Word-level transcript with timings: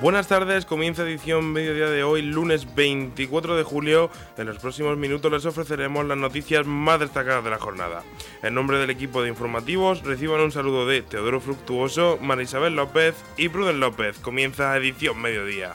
Buenas 0.00 0.28
tardes, 0.28 0.64
comienza 0.64 1.02
edición 1.02 1.52
mediodía 1.52 1.90
de 1.90 2.04
hoy, 2.04 2.22
lunes 2.22 2.72
24 2.76 3.56
de 3.56 3.64
julio. 3.64 4.10
En 4.36 4.46
los 4.46 4.60
próximos 4.60 4.96
minutos 4.96 5.32
les 5.32 5.44
ofreceremos 5.44 6.06
las 6.06 6.16
noticias 6.16 6.64
más 6.66 7.00
destacadas 7.00 7.42
de 7.42 7.50
la 7.50 7.58
jornada. 7.58 8.04
En 8.44 8.54
nombre 8.54 8.78
del 8.78 8.90
equipo 8.90 9.22
de 9.22 9.28
informativos, 9.28 10.04
reciban 10.04 10.40
un 10.40 10.52
saludo 10.52 10.86
de 10.86 11.02
Teodoro 11.02 11.40
Fructuoso, 11.40 12.16
Marisabel 12.22 12.76
López 12.76 13.16
y 13.36 13.48
Pruden 13.48 13.80
López. 13.80 14.20
Comienza 14.20 14.76
edición 14.76 15.20
mediodía. 15.20 15.74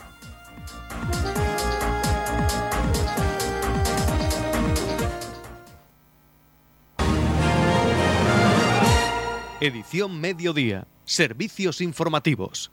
Edición 9.59 10.21
mediodía. 10.21 10.87
Servicios 11.03 11.81
informativos. 11.81 12.71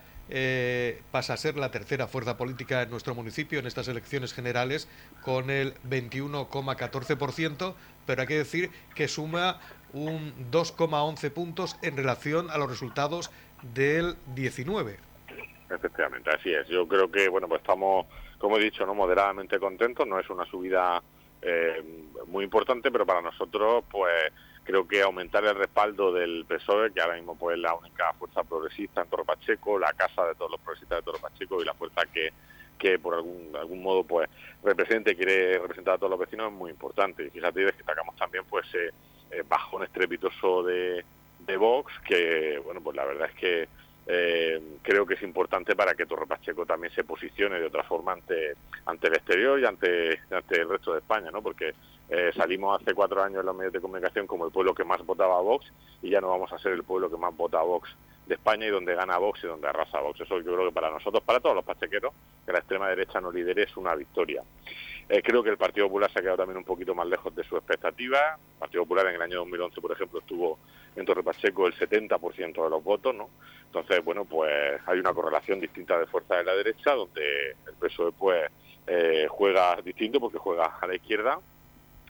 pasa 1.11 1.33
a 1.35 1.37
ser 1.37 1.57
la 1.57 1.71
tercera 1.71 2.07
fuerza 2.07 2.39
política 2.39 2.81
en 2.83 2.91
nuestro 2.91 3.15
municipio 3.15 3.59
en 3.59 3.67
estas 3.67 3.89
elecciones 3.89 4.33
generales 4.33 4.89
con 5.23 5.51
el 5.51 5.75
21,14%, 5.91 7.75
pero 8.07 8.23
hay 8.23 8.29
que 8.29 8.39
decir 8.39 8.71
que 8.95 9.09
suma 9.09 9.61
un 9.93 10.33
2,11 10.51 11.31
puntos 11.33 11.77
en 11.83 11.97
relación 11.97 12.51
a 12.51 12.59
los 12.59 12.69
resultados 12.69 13.31
del 13.75 14.17
19. 14.35 14.99
Efectivamente, 15.71 16.31
así 16.31 16.53
es. 16.53 16.67
Yo 16.69 16.87
creo 16.87 17.11
que, 17.11 17.29
bueno, 17.29 17.49
pues 17.49 17.61
estamos, 17.61 18.07
como 18.39 18.59
he 18.59 18.63
dicho, 18.63 18.85
no 18.85 18.95
moderadamente 18.95 19.59
contentos. 19.59 20.07
No 20.07 20.19
es 20.19 20.29
una 20.29 20.45
subida 20.47 21.03
eh, 21.41 21.83
muy 22.27 22.45
importante, 22.45 22.91
pero 22.91 23.07
para 23.07 23.23
nosotros, 23.23 23.85
pues 23.91 24.33
creo 24.65 24.87
que 24.87 25.03
aumentar 25.03 25.45
el 25.45 25.55
respaldo 25.55 26.13
del 26.13 26.45
PSOE, 26.47 26.93
que 26.93 27.01
ahora 27.01 27.17
mismo 27.17 27.37
pues 27.37 27.57
es 27.57 27.63
la 27.63 27.75
única 27.75 28.13
fuerza 28.15 28.45
progresista 28.45 29.03
en 29.03 29.09
Toro 29.09 29.25
Pacheco, 29.25 29.79
la 29.79 29.93
casa 29.93 30.27
de 30.27 30.35
todos 30.35 30.53
los 30.53 30.61
progresistas 30.61 30.99
de 30.99 31.03
Toro 31.03 31.19
Pacheco 31.19 31.61
y 31.61 31.65
la 31.65 31.75
fuerza 31.75 32.03
que 32.13 32.33
que 32.79 32.99
por 32.99 33.15
algún, 33.15 33.55
algún 33.57 33.83
modo 33.83 34.05
pues 34.05 34.29
represente, 34.63 35.17
quiere 35.17 35.59
representar 35.59 35.95
a 35.95 35.99
todos 35.99 36.11
los 36.11 36.21
vecinos 36.21 36.53
es 36.53 36.59
muy 36.59 36.71
importante. 36.71 37.25
Y 37.27 37.31
fíjate, 37.31 37.65
destacamos 37.65 38.17
también 38.17 38.45
pues 38.49 38.67
eh, 38.75 38.91
eh, 39.31 39.43
bajón 39.49 39.85
estrepitoso 39.85 40.63
de, 40.63 41.05
de 41.41 41.57
Vox, 41.57 41.93
que 42.07 42.61
bueno, 42.65 42.81
pues 42.81 42.97
la 42.97 43.05
verdad 43.05 43.29
es 43.29 43.35
que 43.39 43.69
eh, 44.07 44.61
creo 44.83 45.07
que 45.07 45.15
es 45.15 45.23
importante 45.23 45.77
para 45.77 45.95
que 45.95 46.07
Torre 46.07 46.27
Pacheco 46.27 46.67
también 46.67 46.93
se 46.93 47.05
posicione 47.05 47.61
de 47.61 47.67
otra 47.67 47.85
forma 47.85 48.13
ante, 48.13 48.55
ante 48.87 49.07
el 49.07 49.15
exterior 49.15 49.61
y 49.61 49.65
ante, 49.65 50.21
ante 50.31 50.61
el 50.61 50.69
resto 50.69 50.93
de 50.93 50.99
España, 50.99 51.31
¿no? 51.31 51.41
Porque 51.41 51.73
eh, 52.09 52.33
salimos 52.37 52.81
hace 52.81 52.95
cuatro 52.95 53.23
años 53.23 53.41
en 53.41 53.47
los 53.47 53.57
medios 53.57 53.73
de 53.73 53.81
comunicación 53.81 54.27
como 54.27 54.45
el 54.45 54.53
pueblo 54.53 54.75
que 54.75 54.85
más 54.85 55.05
votaba 55.07 55.39
a 55.39 55.41
Vox 55.41 55.73
y 56.03 56.11
ya 56.11 56.21
no 56.21 56.29
vamos 56.29 56.53
a 56.53 56.59
ser 56.59 56.73
el 56.73 56.83
pueblo 56.83 57.09
que 57.09 57.17
más 57.17 57.35
vota 57.37 57.61
a 57.61 57.63
Vox 57.63 57.89
de 58.27 58.35
España 58.35 58.67
y 58.67 58.71
donde 58.71 58.95
gana 58.95 59.19
Vox 59.19 59.43
y 59.45 59.47
donde 59.47 59.69
arrasa 59.69 60.01
Vox. 60.01 60.21
Eso 60.21 60.39
yo 60.39 60.55
creo 60.55 60.67
que 60.67 60.73
para 60.73 60.91
nosotros, 60.91 61.23
para 61.23 61.41
todos 61.41 61.57
los 61.57 61.65
pachequeros, 61.65 62.13
que 62.47 62.53
la 62.53 62.59
extrema 62.59 62.89
derecha 62.89 63.21
no 63.21 63.33
lidere 63.33 63.65
es 63.65 63.77
una 63.77 63.95
victoria. 63.95 64.43
Eh, 65.09 65.21
creo 65.23 65.43
que 65.43 65.51
el 65.51 65.59
Partido 65.59 65.87
Popular 65.89 66.11
se 66.11 66.21
ha 66.21 66.23
quedado 66.23 66.39
también 66.39 66.59
un 66.59 66.65
poquito 66.65 66.95
más 66.95 67.07
lejos 67.07 67.35
de 67.35 67.45
su 67.45 67.57
expectativa. 67.57 68.39
El 68.55 68.59
Partido 68.59 68.85
Popular 68.85 69.07
en 69.09 69.17
el 69.17 69.23
año 69.23 69.39
2011, 69.39 69.81
por 69.81 69.93
ejemplo, 69.93 70.21
estuvo 70.21 70.59
en 70.95 71.05
Torre 71.05 71.23
Pacheco 71.23 71.67
el 71.67 71.75
70% 71.75 72.65
de 72.65 72.71
los 72.71 72.85
votos, 72.85 73.15
¿no? 73.15 73.29
Entonces, 73.67 74.05
bueno, 74.05 74.25
pues 74.25 74.81
hay 74.87 74.99
una 74.99 75.13
correlación 75.13 75.61
distinta 75.61 75.99
de 75.99 76.07
fuerza 76.07 76.37
de 76.37 76.45
la 76.45 76.55
derecha, 76.55 76.95
donde 76.95 77.51
el 77.67 77.75
PSOE, 77.81 78.13
pues, 78.13 78.51
eh, 78.87 79.27
juega 79.29 79.77
distinto 79.83 80.21
porque 80.21 80.39
juega 80.39 80.79
a 80.81 80.87
la 80.87 80.95
izquierda 80.95 81.39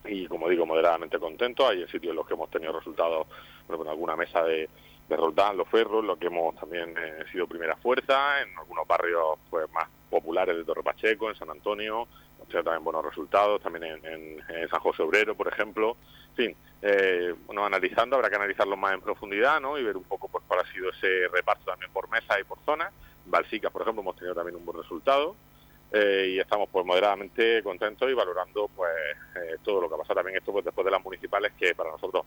y, 0.04 0.26
como 0.26 0.48
digo, 0.48 0.66
moderadamente 0.66 1.18
contento. 1.18 1.66
Hay 1.66 1.86
sitios 1.88 2.10
en 2.10 2.16
los 2.16 2.26
que 2.26 2.34
hemos 2.34 2.50
tenido 2.50 2.72
resultados, 2.72 3.26
bueno, 3.68 3.84
en 3.84 3.90
alguna 3.90 4.16
mesa 4.16 4.42
de, 4.42 4.68
de 5.08 5.16
Roldán, 5.16 5.56
Los 5.56 5.68
Ferros, 5.68 6.04
lo 6.04 6.18
que 6.18 6.26
hemos 6.26 6.54
también 6.56 6.94
eh, 6.96 7.24
sido 7.30 7.46
primera 7.46 7.76
fuerza, 7.76 8.40
en 8.40 8.56
algunos 8.58 8.86
barrios 8.86 9.38
pues 9.50 9.70
más 9.72 9.88
populares 10.10 10.56
de 10.56 10.64
Torre 10.64 10.82
Pacheco, 10.82 11.28
en 11.28 11.36
San 11.36 11.50
Antonio, 11.50 12.06
hemos 12.36 12.48
tenido 12.48 12.64
también 12.64 12.84
buenos 12.84 13.04
resultados, 13.04 13.60
también 13.62 14.00
en, 14.04 14.68
San 14.70 14.80
José 14.80 15.02
Obrero, 15.02 15.34
por 15.34 15.48
ejemplo. 15.48 15.96
En 16.30 16.36
fin, 16.36 16.56
eh, 16.80 17.34
bueno, 17.46 17.64
analizando, 17.64 18.16
habrá 18.16 18.30
que 18.30 18.36
analizarlo 18.36 18.76
más 18.76 18.94
en 18.94 19.00
profundidad, 19.00 19.60
¿no? 19.60 19.78
Y 19.78 19.82
ver 19.82 19.96
un 19.96 20.04
poco 20.04 20.28
pues 20.28 20.44
cuál 20.46 20.60
ha 20.60 20.72
sido 20.72 20.90
ese 20.90 21.28
reparto 21.28 21.64
también 21.66 21.92
por 21.92 22.08
mesa 22.08 22.40
y 22.40 22.44
por 22.44 22.58
zona. 22.64 22.90
Balsicas, 23.26 23.70
por 23.70 23.82
ejemplo, 23.82 24.02
hemos 24.02 24.16
tenido 24.16 24.34
también 24.34 24.56
un 24.56 24.64
buen 24.64 24.78
resultado. 24.78 25.36
Eh, 25.92 26.32
y 26.36 26.38
estamos 26.38 26.70
pues 26.72 26.86
moderadamente 26.86 27.62
contentos 27.62 28.10
y 28.10 28.14
valorando 28.14 28.66
pues 28.74 28.90
todo 29.62 29.82
lo 29.82 29.88
que 29.90 29.94
ha 29.94 29.98
pasado 29.98 30.14
también 30.14 30.38
esto 30.38 30.50
pues 30.50 30.64
después 30.64 30.86
de 30.86 30.90
las 30.90 31.04
municipales 31.04 31.52
que 31.58 31.74
para 31.74 31.90
nosotros 31.90 32.24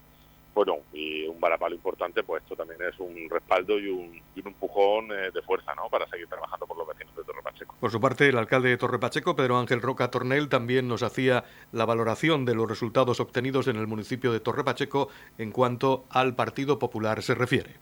bueno, 0.56 0.78
y 0.94 1.28
un 1.28 1.38
varapalo 1.38 1.76
importante, 1.76 2.24
pues 2.24 2.42
esto 2.42 2.56
también 2.56 2.80
es 2.82 2.98
un 3.00 3.30
respaldo 3.30 3.78
y 3.78 3.90
un, 3.90 4.24
empujón 4.36 5.12
eh, 5.12 5.32
de 5.34 5.42
fuerza, 5.42 5.76
¿no? 5.76 5.90
Para 5.90 6.08
seguir 6.08 6.28
trabajando 6.28 6.66
por 6.66 6.78
los 6.78 6.88
vecinos 6.88 7.14
de 7.16 7.24
Torre 7.24 7.42
Pacheco. 7.44 7.76
Por 7.80 7.92
su 7.92 8.00
parte, 8.00 8.30
el 8.30 8.38
alcalde 8.38 8.70
de 8.70 8.78
Torre 8.78 9.00
Pacheco, 9.00 9.36
Pedro 9.36 9.58
Ángel 9.58 9.82
Roca 9.82 10.10
Tornel, 10.10 10.48
también 10.48 10.88
nos 10.88 11.04
hacía 11.04 11.44
la 11.74 11.86
valoración 11.86 12.46
de 12.46 12.56
los 12.56 12.70
resultados 12.70 13.20
obtenidos 13.20 13.68
en 13.68 13.76
el 13.76 13.86
municipio 13.86 14.32
de 14.32 14.40
Torre 14.40 14.64
Pacheco 14.64 15.10
en 15.38 15.52
cuanto 15.52 16.06
al 16.10 16.36
Partido 16.36 16.80
Popular 16.80 17.22
se 17.22 17.36
refiere. 17.36 17.76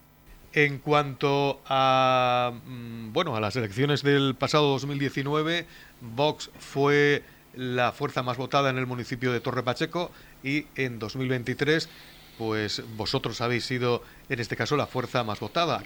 En 0.54 0.80
cuanto 0.80 1.62
a 1.68 2.54
mm, 2.66 3.14
bueno 3.14 3.36
a 3.36 3.40
las 3.40 3.56
elecciones 3.56 4.02
del 4.02 4.36
pasado 4.36 4.70
2019, 4.70 5.68
Vox 6.02 6.50
fue 6.58 7.24
la 7.56 7.92
fuerza 7.92 8.24
más 8.24 8.38
votada 8.38 8.70
en 8.70 8.78
el 8.78 8.88
municipio 8.88 9.32
de 9.32 9.42
Torre 9.42 9.64
Pacheco 9.64 10.12
y 10.44 10.66
en 10.76 10.98
2023 10.98 11.90
pues 12.38 12.82
vosotros 12.98 13.42
habéis 13.42 13.66
sido, 13.66 14.04
en 14.30 14.40
este 14.40 14.56
caso, 14.56 14.76
la 14.76 14.88
fuerza 14.88 15.24
más 15.24 15.40
votada. 15.40 15.78
¿A 15.78 15.84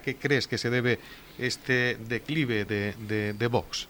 qué, 0.00 0.16
crees 0.16 0.46
que 0.46 0.58
se 0.58 0.70
debe 0.70 0.98
este 1.38 1.96
declive 2.08 2.64
de, 2.64 3.48
Vox? 3.48 3.88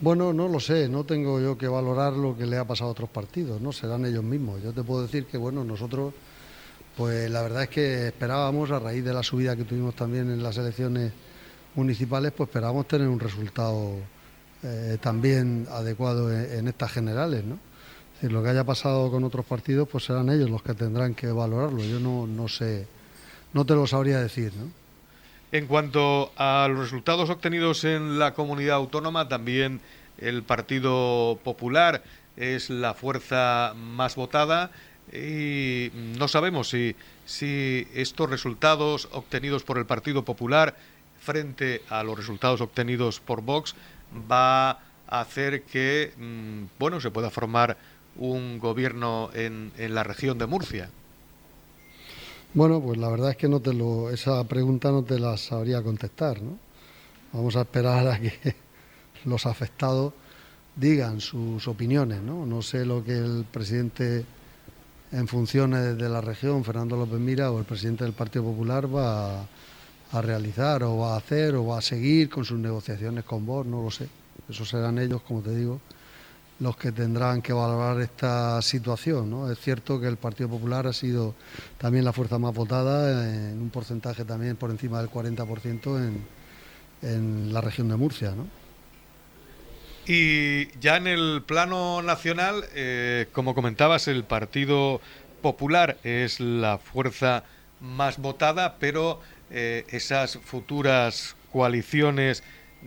Bueno, 0.00 0.32
no 0.32 0.48
lo 0.48 0.60
sé, 0.60 0.88
no 0.88 1.04
tengo 1.04 1.40
yo 1.40 1.56
que 1.56 1.68
valorar 1.68 2.12
lo 2.12 2.36
que 2.36 2.46
le 2.46 2.58
ha 2.58 2.64
pasado 2.66 2.90
a 2.90 2.92
otros 2.92 3.08
partidos, 3.08 3.60
no 3.60 3.72
serán 3.72 4.04
ellos 4.04 4.22
mismos. 4.22 4.62
Yo 4.62 4.72
te 4.72 4.82
puedo 4.82 5.02
decir 5.02 5.24
que, 5.24 5.38
bueno, 5.38 5.64
nosotros, 5.64 6.12
pues 6.96 7.30
la 7.30 7.42
verdad 7.42 7.62
es 7.62 7.68
que 7.70 8.06
esperábamos, 8.08 8.70
a 8.70 8.78
raíz 8.78 9.02
de 9.04 9.14
la 9.14 9.22
subida 9.22 9.56
que 9.56 9.64
tuvimos 9.64 9.96
también 9.96 10.30
en 10.30 10.42
las 10.42 10.58
elecciones 10.58 11.12
municipales, 11.74 12.32
pues 12.36 12.48
esperamos 12.48 12.86
tener 12.86 13.08
un 13.08 13.20
resultado 13.20 13.96
eh, 14.62 14.98
también 15.00 15.66
adecuado 15.70 16.32
en, 16.32 16.66
estas 16.66 16.90
generales, 16.90 17.44
¿no? 17.44 17.58
Lo 18.22 18.42
que 18.42 18.48
haya 18.48 18.64
pasado 18.64 19.10
con 19.10 19.24
otros 19.24 19.44
partidos, 19.44 19.88
pues 19.88 20.04
serán 20.04 20.30
ellos 20.30 20.48
los 20.48 20.62
que 20.62 20.74
tendrán 20.74 21.14
que 21.14 21.28
valorarlo. 21.28 21.82
Yo 21.82 22.00
no, 22.00 22.26
no 22.26 22.48
sé, 22.48 22.86
no 23.52 23.66
te 23.66 23.74
lo 23.74 23.86
sabría 23.86 24.20
decir, 24.20 24.52
¿no? 24.54 24.70
En 25.52 25.66
cuanto 25.66 26.32
a 26.36 26.66
los 26.68 26.80
resultados 26.80 27.30
obtenidos 27.30 27.84
en 27.84 28.18
la 28.18 28.34
comunidad 28.34 28.76
autónoma, 28.76 29.28
también 29.28 29.80
el 30.18 30.42
Partido 30.42 31.38
Popular 31.44 32.02
es 32.36 32.70
la 32.70 32.94
fuerza 32.94 33.74
más 33.76 34.16
votada 34.16 34.70
y 35.12 35.90
no 36.18 36.26
sabemos 36.26 36.68
si, 36.68 36.96
si 37.24 37.86
estos 37.94 38.28
resultados 38.28 39.08
obtenidos 39.12 39.62
por 39.62 39.78
el 39.78 39.86
Partido 39.86 40.24
Popular 40.24 40.76
frente 41.20 41.82
a 41.88 42.02
los 42.02 42.16
resultados 42.16 42.60
obtenidos 42.60 43.20
por 43.20 43.40
Vox 43.40 43.74
va 44.30 44.70
a 44.70 45.20
hacer 45.20 45.62
que 45.62 46.12
mm, 46.18 46.78
bueno 46.78 47.00
se 47.00 47.10
pueda 47.10 47.30
formar 47.30 47.76
un 48.18 48.58
gobierno 48.58 49.30
en, 49.34 49.72
en 49.76 49.94
la 49.94 50.04
región 50.04 50.38
de 50.38 50.46
Murcia. 50.46 50.90
Bueno, 52.54 52.80
pues 52.80 52.98
la 52.98 53.08
verdad 53.08 53.30
es 53.30 53.36
que 53.36 53.48
no 53.48 53.60
te 53.60 53.74
lo, 53.74 54.10
esa 54.10 54.42
pregunta 54.44 54.90
no 54.90 55.02
te 55.02 55.18
la 55.18 55.36
sabría 55.36 55.82
contestar, 55.82 56.40
¿no? 56.40 56.58
Vamos 57.32 57.56
a 57.56 57.62
esperar 57.62 58.08
a 58.08 58.18
que 58.18 58.32
los 59.24 59.44
afectados 59.44 60.14
digan 60.74 61.20
sus 61.20 61.66
opiniones, 61.68 62.22
¿no? 62.22 62.46
No 62.46 62.62
sé 62.62 62.86
lo 62.86 63.04
que 63.04 63.12
el 63.12 63.44
presidente 63.50 64.24
en 65.12 65.28
funciones 65.28 65.96
de 65.96 66.08
la 66.08 66.20
región, 66.20 66.64
Fernando 66.64 66.96
López 66.96 67.18
Mira, 67.18 67.50
o 67.50 67.58
el 67.58 67.64
presidente 67.64 68.04
del 68.04 68.12
Partido 68.12 68.44
Popular 68.44 68.92
va 68.92 69.42
a, 69.42 70.22
realizar 70.22 70.82
o 70.82 70.98
va 70.98 71.14
a 71.14 71.18
hacer 71.18 71.54
o 71.56 71.66
va 71.66 71.78
a 71.78 71.82
seguir 71.82 72.30
con 72.30 72.44
sus 72.44 72.58
negociaciones 72.58 73.24
con 73.24 73.44
vos, 73.44 73.66
no 73.66 73.82
lo 73.82 73.90
sé. 73.90 74.08
Eso 74.48 74.64
serán 74.64 74.98
ellos, 74.98 75.20
como 75.22 75.42
te 75.42 75.54
digo, 75.54 75.80
los 76.60 76.76
que 76.76 76.92
tendrán 76.92 77.42
que 77.42 77.52
valorar 77.52 78.00
esta 78.00 78.60
situación. 78.62 79.30
¿no? 79.30 79.50
Es 79.50 79.58
cierto 79.58 80.00
que 80.00 80.06
el 80.06 80.16
Partido 80.16 80.48
Popular 80.48 80.86
ha 80.86 80.92
sido 80.92 81.34
también 81.78 82.04
la 82.04 82.12
fuerza 82.12 82.38
más 82.38 82.54
votada, 82.54 83.28
en 83.28 83.60
un 83.60 83.70
porcentaje 83.70 84.24
también 84.24 84.56
por 84.56 84.70
encima 84.70 85.00
del 85.00 85.10
40% 85.10 85.98
en, 85.98 86.24
en 87.02 87.52
la 87.52 87.60
región 87.60 87.88
de 87.88 87.96
Murcia. 87.96 88.30
¿no? 88.30 88.46
Y 90.06 90.68
ya 90.78 90.96
en 90.96 91.08
el 91.08 91.42
plano 91.44 92.00
nacional, 92.00 92.64
eh, 92.74 93.26
como 93.32 93.56
comentabas, 93.56 94.06
el 94.06 94.22
Partido 94.22 95.00
Popular 95.42 95.98
es 96.04 96.38
la 96.38 96.78
fuerza 96.78 97.42
más 97.80 98.18
votada, 98.18 98.76
pero 98.78 99.20
eh, 99.50 99.84
esas 99.88 100.38
futuras 100.38 101.34
coaliciones 101.52 102.44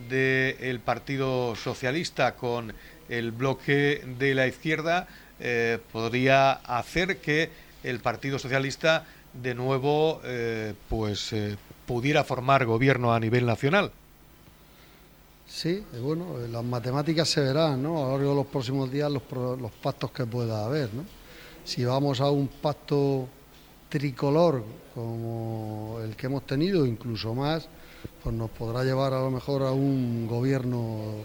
del 0.10 0.80
Partido 0.80 1.56
Socialista 1.58 2.36
con 2.36 2.74
el 3.10 3.32
bloque 3.32 4.04
de 4.18 4.36
la 4.36 4.48
izquierda 4.48 5.08
eh, 5.40 5.80
podría 5.92 6.52
hacer 6.52 7.18
que 7.18 7.50
el 7.84 8.00
Partido 8.00 8.40
Socialista 8.40 9.06
de 9.34 9.54
nuevo 9.54 10.22
pues 10.90 11.34
pudiera 11.86 12.24
formar 12.24 12.66
gobierno 12.66 13.14
a 13.14 13.20
nivel 13.20 13.46
nacional. 13.46 13.92
Sí, 15.48 15.84
bueno, 16.02 16.38
las 16.52 16.64
matemáticas 16.64 17.30
se 17.30 17.42
verán, 17.42 17.82
¿no? 17.82 17.98
A 17.98 18.02
lo 18.02 18.12
largo 18.12 18.30
de 18.30 18.36
los 18.36 18.46
próximos 18.48 18.92
días 18.92 19.12
los, 19.12 19.24
los 19.60 19.72
pactos 19.72 20.12
que 20.12 20.26
pueda 20.26 20.66
haber, 20.66 20.94
¿no? 20.94 21.04
Si 21.64 21.84
vamos 21.84 22.22
a 22.22 22.30
un 22.30 22.48
pacto 22.48 23.28
tricolor 23.90 24.64
como 24.94 26.00
el 26.04 26.16
que 26.16 26.28
hemos 26.28 26.46
tenido, 26.46 26.86
incluso 26.86 27.34
más, 27.34 27.68
pues 28.24 28.36
nos 28.36 28.52
podrá 28.52 28.84
llevar 28.84 29.14
a 29.14 29.22
lo 29.22 29.32
mejor 29.32 29.64
a 29.64 29.72
un 29.72 30.28
gobierno 30.28 31.16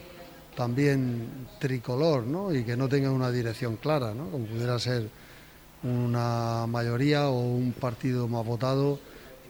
también 0.56 1.46
tricolor, 1.58 2.24
¿no? 2.24 2.54
Y 2.54 2.64
que 2.64 2.76
no 2.76 2.88
tenga 2.88 3.10
una 3.10 3.30
dirección 3.30 3.76
clara, 3.76 4.14
¿no? 4.14 4.30
Como 4.30 4.46
pudiera 4.46 4.78
ser 4.78 5.08
una 5.82 6.66
mayoría 6.66 7.28
o 7.28 7.40
un 7.40 7.72
partido 7.72 8.26
más 8.26 8.44
votado 8.44 8.98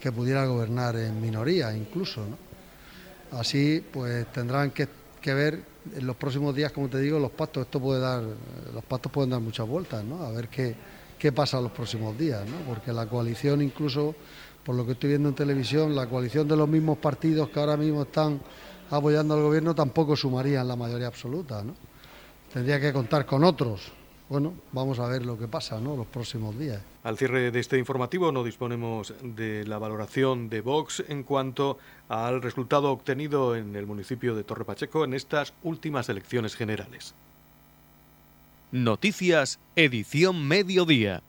que 0.00 0.10
pudiera 0.10 0.44
gobernar 0.46 0.96
en 0.96 1.20
minoría 1.20 1.74
incluso, 1.74 2.20
¿no? 2.26 2.36
Así, 3.38 3.84
pues 3.92 4.26
tendrán 4.32 4.70
que, 4.70 4.88
ver 5.34 5.60
en 5.96 6.06
los 6.06 6.16
próximos 6.16 6.54
días, 6.54 6.70
como 6.72 6.88
te 6.88 7.00
digo, 7.00 7.18
los 7.18 7.30
pactos. 7.30 7.64
Esto 7.64 7.80
puede 7.80 8.00
dar, 8.00 8.22
los 8.72 8.84
pactos 8.84 9.10
pueden 9.10 9.30
dar 9.30 9.40
muchas 9.40 9.66
vueltas, 9.66 10.04
¿no? 10.04 10.22
A 10.22 10.30
ver 10.30 10.48
qué, 10.48 10.74
qué 11.18 11.32
pasa 11.32 11.60
los 11.60 11.72
próximos 11.72 12.16
días, 12.16 12.42
¿no? 12.48 12.58
Porque 12.68 12.92
la 12.92 13.06
coalición, 13.06 13.62
incluso 13.62 14.14
por 14.64 14.74
lo 14.74 14.86
que 14.86 14.92
estoy 14.92 15.10
viendo 15.10 15.28
en 15.28 15.34
televisión, 15.34 15.94
la 15.94 16.06
coalición 16.06 16.46
de 16.48 16.56
los 16.56 16.68
mismos 16.68 16.98
partidos 16.98 17.48
que 17.50 17.60
ahora 17.60 17.76
mismo 17.76 18.02
están 18.02 18.40
apoyando 18.90 19.34
al 19.34 19.42
gobierno 19.42 19.74
tampoco 19.74 20.16
sumarían 20.16 20.66
la 20.68 20.76
mayoría 20.76 21.06
absoluta, 21.06 21.62
¿no? 21.62 21.74
Tendría 22.52 22.80
que 22.80 22.92
contar 22.92 23.26
con 23.26 23.44
otros. 23.44 23.92
Bueno, 24.28 24.54
vamos 24.72 24.98
a 24.98 25.06
ver 25.06 25.26
lo 25.26 25.38
que 25.38 25.48
pasa, 25.48 25.80
¿no? 25.80 25.96
Los 25.96 26.06
próximos 26.06 26.58
días. 26.58 26.80
Al 27.02 27.18
cierre 27.18 27.50
de 27.50 27.60
este 27.60 27.78
informativo 27.78 28.32
no 28.32 28.42
disponemos 28.42 29.12
de 29.22 29.66
la 29.66 29.78
valoración 29.78 30.48
de 30.48 30.62
Vox 30.62 31.04
en 31.08 31.24
cuanto 31.24 31.78
al 32.08 32.40
resultado 32.40 32.90
obtenido 32.90 33.54
en 33.54 33.76
el 33.76 33.86
municipio 33.86 34.34
de 34.34 34.44
Torre 34.44 34.64
Pacheco 34.64 35.04
en 35.04 35.12
estas 35.12 35.52
últimas 35.62 36.08
elecciones 36.08 36.56
generales. 36.56 37.14
Noticias, 38.72 39.58
edición 39.76 40.48
mediodía. 40.48 41.22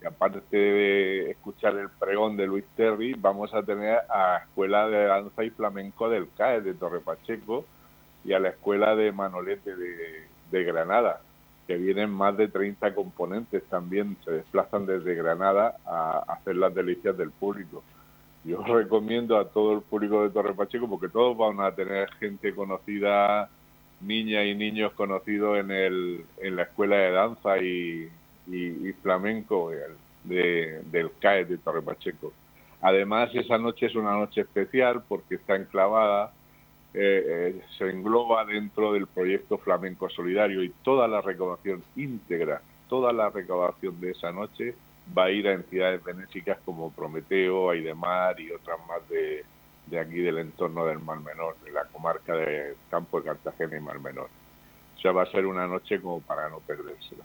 que 0.00 0.06
aparte 0.06 0.56
de 0.56 1.32
escuchar 1.32 1.76
el 1.76 1.88
pregón 1.88 2.36
de 2.36 2.46
Luis 2.46 2.64
Terry, 2.76 3.14
vamos 3.14 3.52
a 3.52 3.64
tener 3.64 3.98
a 4.08 4.42
Escuela 4.44 4.86
de 4.86 5.06
Danza 5.06 5.42
y 5.42 5.50
Flamenco 5.50 6.08
del 6.08 6.28
CAE 6.36 6.60
de 6.60 6.72
Torre 6.72 7.00
Pacheco, 7.00 7.64
y 8.24 8.32
a 8.32 8.38
la 8.38 8.50
escuela 8.50 8.94
de 8.94 9.10
Manolete 9.10 9.74
de 9.74 10.62
Granada, 10.62 11.20
que 11.66 11.76
vienen 11.76 12.10
más 12.10 12.36
de 12.36 12.48
30 12.48 12.94
componentes 12.94 13.62
también, 13.64 14.16
se 14.24 14.32
desplazan 14.32 14.86
desde 14.86 15.14
Granada 15.14 15.76
a 15.86 16.24
hacer 16.28 16.56
las 16.56 16.74
delicias 16.74 17.16
del 17.16 17.30
público. 17.30 17.82
Yo 18.44 18.62
recomiendo 18.66 19.38
a 19.38 19.48
todo 19.48 19.74
el 19.74 19.80
público 19.82 20.22
de 20.22 20.30
Torre 20.30 20.54
Pacheco 20.54 20.88
porque 20.88 21.08
todos 21.08 21.36
van 21.36 21.60
a 21.60 21.74
tener 21.74 22.10
gente 22.14 22.54
conocida, 22.54 23.48
niñas 24.00 24.44
y 24.46 24.54
niños 24.54 24.92
conocidos 24.92 25.58
en, 25.58 25.70
el, 25.70 26.24
en 26.38 26.56
la 26.56 26.62
escuela 26.64 26.96
de 26.96 27.10
danza 27.10 27.58
y, 27.58 28.10
y, 28.46 28.92
flamenco 29.02 29.70
de, 30.24 30.82
del 30.90 31.10
CAE 31.18 31.46
de 31.46 31.58
Torre 31.58 31.82
Pacheco. 31.82 32.32
Además, 32.82 33.30
esa 33.34 33.56
noche 33.56 33.86
es 33.86 33.94
una 33.94 34.12
noche 34.12 34.42
especial 34.42 35.02
porque 35.08 35.36
está 35.36 35.56
enclavada, 35.56 36.32
eh, 36.94 37.24
eh, 37.56 37.62
se 37.76 37.90
engloba 37.90 38.44
dentro 38.44 38.92
del 38.92 39.08
proyecto 39.08 39.58
Flamenco 39.58 40.08
Solidario 40.08 40.62
y 40.62 40.70
toda 40.82 41.08
la 41.08 41.20
recaudación 41.20 41.82
íntegra, 41.96 42.62
toda 42.88 43.12
la 43.12 43.30
recaudación 43.30 44.00
de 44.00 44.12
esa 44.12 44.30
noche 44.30 44.76
va 45.16 45.24
a 45.24 45.30
ir 45.30 45.48
a 45.48 45.54
entidades 45.54 46.02
benéficas 46.04 46.58
como 46.64 46.92
Prometeo, 46.92 47.70
Aidemar 47.70 48.40
y 48.40 48.52
otras 48.52 48.78
más 48.86 49.06
de, 49.08 49.44
de 49.86 49.98
aquí 49.98 50.20
del 50.20 50.38
entorno 50.38 50.86
del 50.86 51.00
Mar 51.00 51.20
Menor, 51.20 51.56
de 51.64 51.72
la 51.72 51.84
comarca 51.86 52.34
de 52.36 52.76
Campo 52.90 53.20
de 53.20 53.26
Cartagena 53.26 53.76
y 53.76 53.80
Mar 53.80 53.98
Menor. 53.98 54.28
O 54.96 55.00
sea, 55.00 55.10
va 55.10 55.24
a 55.24 55.30
ser 55.30 55.46
una 55.46 55.66
noche 55.66 56.00
como 56.00 56.20
para 56.20 56.48
no 56.48 56.60
perdérsela. 56.60 57.24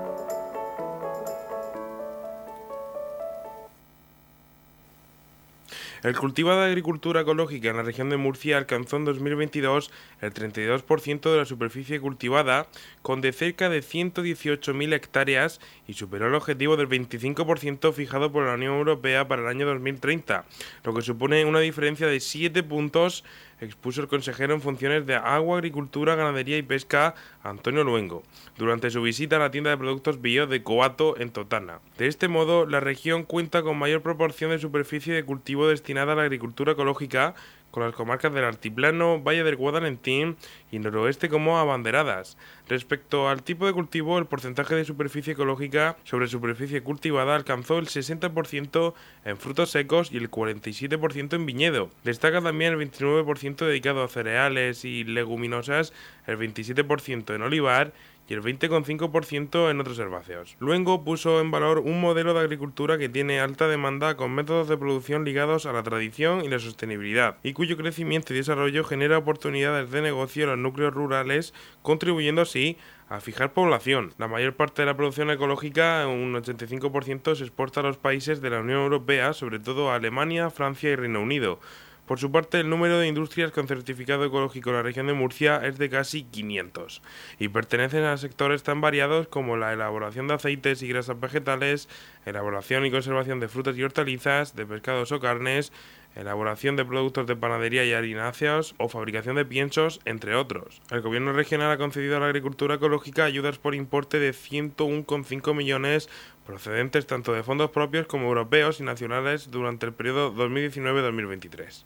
El 6.03 6.17
cultivo 6.17 6.55
de 6.55 6.65
agricultura 6.65 7.21
ecológica 7.21 7.69
en 7.69 7.77
la 7.77 7.83
región 7.83 8.09
de 8.09 8.17
Murcia 8.17 8.57
alcanzó 8.57 8.97
en 8.97 9.05
2022 9.05 9.91
el 10.21 10.33
32% 10.33 11.31
de 11.31 11.37
la 11.37 11.45
superficie 11.45 11.99
cultivada, 11.99 12.65
con 13.03 13.21
de 13.21 13.31
cerca 13.31 13.69
de 13.69 13.81
118.000 13.81 14.93
hectáreas 14.95 15.59
y 15.87 15.93
superó 15.93 16.25
el 16.25 16.33
objetivo 16.33 16.75
del 16.75 16.89
25% 16.89 17.93
fijado 17.93 18.31
por 18.31 18.47
la 18.47 18.55
Unión 18.55 18.77
Europea 18.79 19.27
para 19.27 19.43
el 19.43 19.47
año 19.47 19.67
2030, 19.67 20.45
lo 20.83 20.93
que 20.95 21.03
supone 21.03 21.45
una 21.45 21.59
diferencia 21.59 22.07
de 22.07 22.19
7 22.19 22.63
puntos 22.63 23.23
expuso 23.61 24.01
el 24.01 24.07
consejero 24.07 24.53
en 24.53 24.61
funciones 24.61 25.05
de 25.05 25.15
Agua, 25.15 25.57
Agricultura, 25.57 26.15
Ganadería 26.15 26.57
y 26.57 26.63
Pesca, 26.63 27.15
Antonio 27.43 27.83
Luengo, 27.83 28.23
durante 28.57 28.89
su 28.89 29.01
visita 29.01 29.35
a 29.35 29.39
la 29.39 29.51
tienda 29.51 29.69
de 29.69 29.77
productos 29.77 30.21
bio 30.21 30.47
de 30.47 30.63
Coato 30.63 31.15
en 31.19 31.29
Totana. 31.29 31.79
De 31.97 32.07
este 32.07 32.27
modo, 32.27 32.65
la 32.65 32.79
región 32.79 33.23
cuenta 33.23 33.61
con 33.61 33.77
mayor 33.77 34.01
proporción 34.01 34.51
de 34.51 34.59
superficie 34.59 35.13
de 35.13 35.23
cultivo 35.23 35.67
destinada 35.67 36.13
a 36.13 36.15
la 36.15 36.23
agricultura 36.23 36.73
ecológica, 36.73 37.35
con 37.71 37.83
las 37.83 37.95
comarcas 37.95 38.33
del 38.33 38.43
Altiplano, 38.43 39.21
Valle 39.21 39.43
del 39.43 39.55
Guadalentín 39.55 40.37
y 40.71 40.79
Noroeste 40.79 41.29
como 41.29 41.57
abanderadas. 41.57 42.37
Respecto 42.67 43.27
al 43.27 43.43
tipo 43.43 43.65
de 43.65 43.73
cultivo, 43.73 44.19
el 44.19 44.25
porcentaje 44.25 44.75
de 44.75 44.85
superficie 44.85 45.33
ecológica 45.33 45.97
sobre 46.03 46.27
superficie 46.27 46.83
cultivada 46.83 47.35
alcanzó 47.35 47.79
el 47.79 47.87
60% 47.87 48.93
en 49.25 49.37
frutos 49.37 49.71
secos 49.71 50.11
y 50.11 50.17
el 50.17 50.29
47% 50.29 51.33
en 51.33 51.45
viñedo. 51.45 51.89
Destaca 52.03 52.41
también 52.41 52.73
el 52.73 52.91
29% 52.91 53.65
dedicado 53.65 54.03
a 54.03 54.07
cereales 54.07 54.85
y 54.85 55.03
leguminosas, 55.03 55.93
el 56.27 56.37
27% 56.37 57.35
en 57.35 57.41
olivar 57.41 57.93
y 58.31 58.33
el 58.33 58.41
20,5% 58.41 59.69
en 59.69 59.81
otros 59.81 59.99
herbáceos. 59.99 60.55
Luego 60.59 61.03
puso 61.03 61.41
en 61.41 61.51
valor 61.51 61.79
un 61.79 61.99
modelo 61.99 62.33
de 62.33 62.39
agricultura 62.39 62.97
que 62.97 63.09
tiene 63.09 63.41
alta 63.41 63.67
demanda 63.67 64.15
con 64.15 64.31
métodos 64.31 64.69
de 64.69 64.77
producción 64.77 65.25
ligados 65.25 65.65
a 65.65 65.73
la 65.73 65.83
tradición 65.83 66.45
y 66.45 66.47
la 66.47 66.59
sostenibilidad, 66.59 67.35
y 67.43 67.51
cuyo 67.51 67.75
crecimiento 67.75 68.33
y 68.33 68.37
desarrollo 68.37 68.85
genera 68.85 69.17
oportunidades 69.17 69.91
de 69.91 70.01
negocio 70.01 70.45
en 70.45 70.51
los 70.51 70.59
núcleos 70.59 70.93
rurales, 70.93 71.53
contribuyendo 71.81 72.41
así 72.41 72.77
a 73.09 73.19
fijar 73.19 73.51
población. 73.51 74.13
La 74.17 74.29
mayor 74.29 74.55
parte 74.55 74.83
de 74.83 74.85
la 74.85 74.95
producción 74.95 75.29
ecológica, 75.29 76.07
un 76.07 76.33
85%, 76.33 77.35
se 77.35 77.43
exporta 77.43 77.81
a 77.81 77.83
los 77.83 77.97
países 77.97 78.39
de 78.39 78.49
la 78.49 78.61
Unión 78.61 78.79
Europea, 78.79 79.33
sobre 79.33 79.59
todo 79.59 79.91
a 79.91 79.95
Alemania, 79.95 80.49
Francia 80.49 80.89
y 80.89 80.95
Reino 80.95 81.19
Unido. 81.19 81.59
Por 82.07 82.19
su 82.19 82.31
parte, 82.31 82.59
el 82.59 82.69
número 82.69 82.99
de 82.99 83.07
industrias 83.07 83.51
con 83.51 83.67
certificado 83.67 84.25
ecológico 84.25 84.69
en 84.69 84.75
la 84.75 84.81
región 84.81 85.07
de 85.07 85.13
Murcia 85.13 85.65
es 85.65 85.77
de 85.77 85.89
casi 85.89 86.23
500 86.23 87.01
y 87.39 87.47
pertenecen 87.47 88.03
a 88.03 88.17
sectores 88.17 88.63
tan 88.63 88.81
variados 88.81 89.27
como 89.27 89.55
la 89.55 89.71
elaboración 89.71 90.27
de 90.27 90.33
aceites 90.33 90.81
y 90.81 90.87
grasas 90.89 91.19
vegetales, 91.19 91.87
elaboración 92.25 92.85
y 92.85 92.91
conservación 92.91 93.39
de 93.39 93.47
frutas 93.47 93.77
y 93.77 93.83
hortalizas, 93.83 94.55
de 94.55 94.65
pescados 94.65 95.11
o 95.11 95.19
carnes, 95.19 95.71
elaboración 96.15 96.75
de 96.75 96.85
productos 96.85 97.27
de 97.27 97.35
panadería 97.35 97.85
y 97.85 97.93
harináceos 97.93 98.75
o 98.77 98.89
fabricación 98.89 99.35
de 99.35 99.45
piensos, 99.45 100.01
entre 100.05 100.35
otros. 100.35 100.81
El 100.91 101.01
gobierno 101.01 101.33
regional 101.33 101.71
ha 101.71 101.77
concedido 101.77 102.17
a 102.17 102.19
la 102.19 102.27
agricultura 102.27 102.75
ecológica 102.75 103.25
ayudas 103.25 103.57
por 103.57 103.75
importe 103.75 104.19
de 104.19 104.31
101,5 104.31 105.55
millones 105.55 106.09
procedentes 106.45 107.07
tanto 107.07 107.33
de 107.33 107.43
fondos 107.43 107.71
propios 107.71 108.07
como 108.07 108.27
europeos 108.27 108.79
y 108.79 108.83
nacionales 108.83 109.51
durante 109.51 109.85
el 109.85 109.93
periodo 109.93 110.33
2019-2023. 110.33 111.85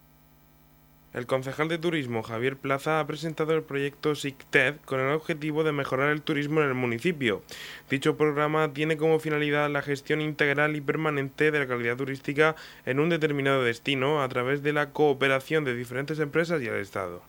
El 1.13 1.25
concejal 1.25 1.67
de 1.67 1.77
turismo 1.77 2.23
Javier 2.23 2.55
Plaza 2.55 3.01
ha 3.01 3.05
presentado 3.05 3.53
el 3.53 3.63
proyecto 3.63 4.15
SICTED 4.15 4.75
con 4.85 5.01
el 5.01 5.11
objetivo 5.11 5.65
de 5.65 5.73
mejorar 5.73 6.09
el 6.09 6.21
turismo 6.21 6.61
en 6.61 6.69
el 6.69 6.73
municipio. 6.73 7.41
Dicho 7.89 8.15
programa 8.15 8.71
tiene 8.71 8.95
como 8.95 9.19
finalidad 9.19 9.69
la 9.69 9.81
gestión 9.81 10.21
integral 10.21 10.73
y 10.77 10.79
permanente 10.79 11.51
de 11.51 11.59
la 11.59 11.67
calidad 11.67 11.97
turística 11.97 12.55
en 12.85 13.01
un 13.01 13.09
determinado 13.09 13.61
destino 13.61 14.23
a 14.23 14.29
través 14.29 14.63
de 14.63 14.71
la 14.71 14.91
cooperación 14.91 15.65
de 15.65 15.75
diferentes 15.75 16.17
empresas 16.19 16.61
y 16.61 16.67
el 16.67 16.75
Estado. 16.75 17.21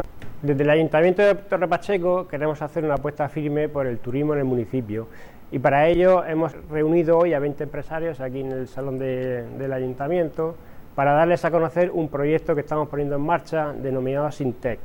Desde 0.43 0.63
el 0.63 0.71
Ayuntamiento 0.71 1.23
de 1.23 1.35
Torre 1.35 1.67
Pacheco 1.67 2.29
queremos 2.29 2.63
hacer 2.63 2.85
una 2.85 2.95
apuesta 2.95 3.29
firme 3.29 3.69
por 3.69 3.89
el 3.89 3.99
turismo 3.99 4.35
en 4.35 4.39
el 4.39 4.45
municipio 4.45 5.09
y 5.51 5.59
para 5.59 5.89
ello 5.89 6.25
hemos 6.25 6.53
reunido 6.71 7.19
hoy 7.19 7.35
a 7.35 7.41
20 7.41 7.65
empresarios 7.65 8.21
aquí 8.21 8.43
en 8.43 8.53
el 8.53 8.69
salón 8.69 9.01
del 9.01 9.73
Ayuntamiento 9.73 10.57
para 10.95 11.13
darles 11.13 11.45
a 11.45 11.51
conocer 11.51 11.91
un 11.91 12.09
proyecto 12.09 12.55
que 12.55 12.61
estamos 12.61 12.89
poniendo 12.89 13.17
en 13.17 13.23
marcha 13.23 13.73
denominado 13.73 14.31
Sintec. 14.31 14.81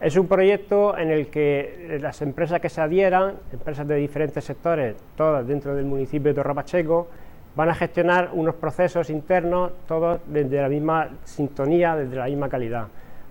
Es 0.00 0.16
un 0.16 0.26
proyecto 0.26 0.98
en 0.98 1.10
el 1.10 1.28
que 1.28 1.98
las 2.00 2.22
empresas 2.22 2.60
que 2.60 2.68
se 2.68 2.80
adhieran, 2.80 3.34
empresas 3.52 3.86
de 3.86 3.96
diferentes 3.96 4.44
sectores, 4.44 4.96
todas 5.16 5.46
dentro 5.46 5.74
del 5.74 5.84
municipio 5.84 6.30
de 6.30 6.34
Torre 6.34 6.54
Pacheco, 6.54 7.08
van 7.54 7.68
a 7.68 7.74
gestionar 7.74 8.30
unos 8.32 8.54
procesos 8.56 9.10
internos, 9.10 9.72
todos 9.86 10.20
desde 10.26 10.60
la 10.60 10.68
misma 10.68 11.10
sintonía, 11.24 11.94
desde 11.94 12.16
la 12.16 12.26
misma 12.26 12.48
calidad. 12.48 12.88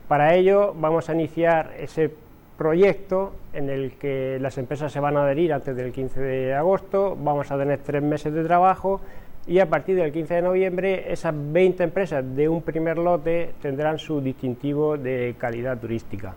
Para 0.08 0.36
ello 0.36 0.74
vamos 0.77 1.10
a 1.10 1.13
iniciar 1.13 1.74
ese 1.77 2.12
proyecto 2.58 3.34
en 3.53 3.70
el 3.70 3.94
que 3.94 4.38
las 4.39 4.58
empresas 4.58 4.91
se 4.91 5.00
van 5.00 5.18
a 5.18 5.24
adherir 5.24 5.51
antes 5.51 5.75
del 5.75 5.91
15 5.91 6.22
de 6.22 6.53
agosto, 6.53 7.18
vamos 7.20 7.51
a 7.51 7.58
tener 7.58 7.80
tres 7.80 8.03
meses 8.03 8.32
de 8.34 8.44
trabajo 8.44 9.01
y 9.48 9.60
a 9.60 9.70
partir 9.70 9.96
del 9.96 10.12
15 10.12 10.36
de 10.36 10.42
noviembre 10.42 11.12
esas 11.12 11.34
20 11.36 11.84
empresas 11.84 12.24
de 12.36 12.48
un 12.48 12.62
primer 12.62 12.98
lote 12.98 13.54
tendrán 13.62 13.98
su 13.98 14.22
distintivo 14.22 14.98
de 14.98 15.36
calidad 15.38 15.78
turística. 15.80 16.36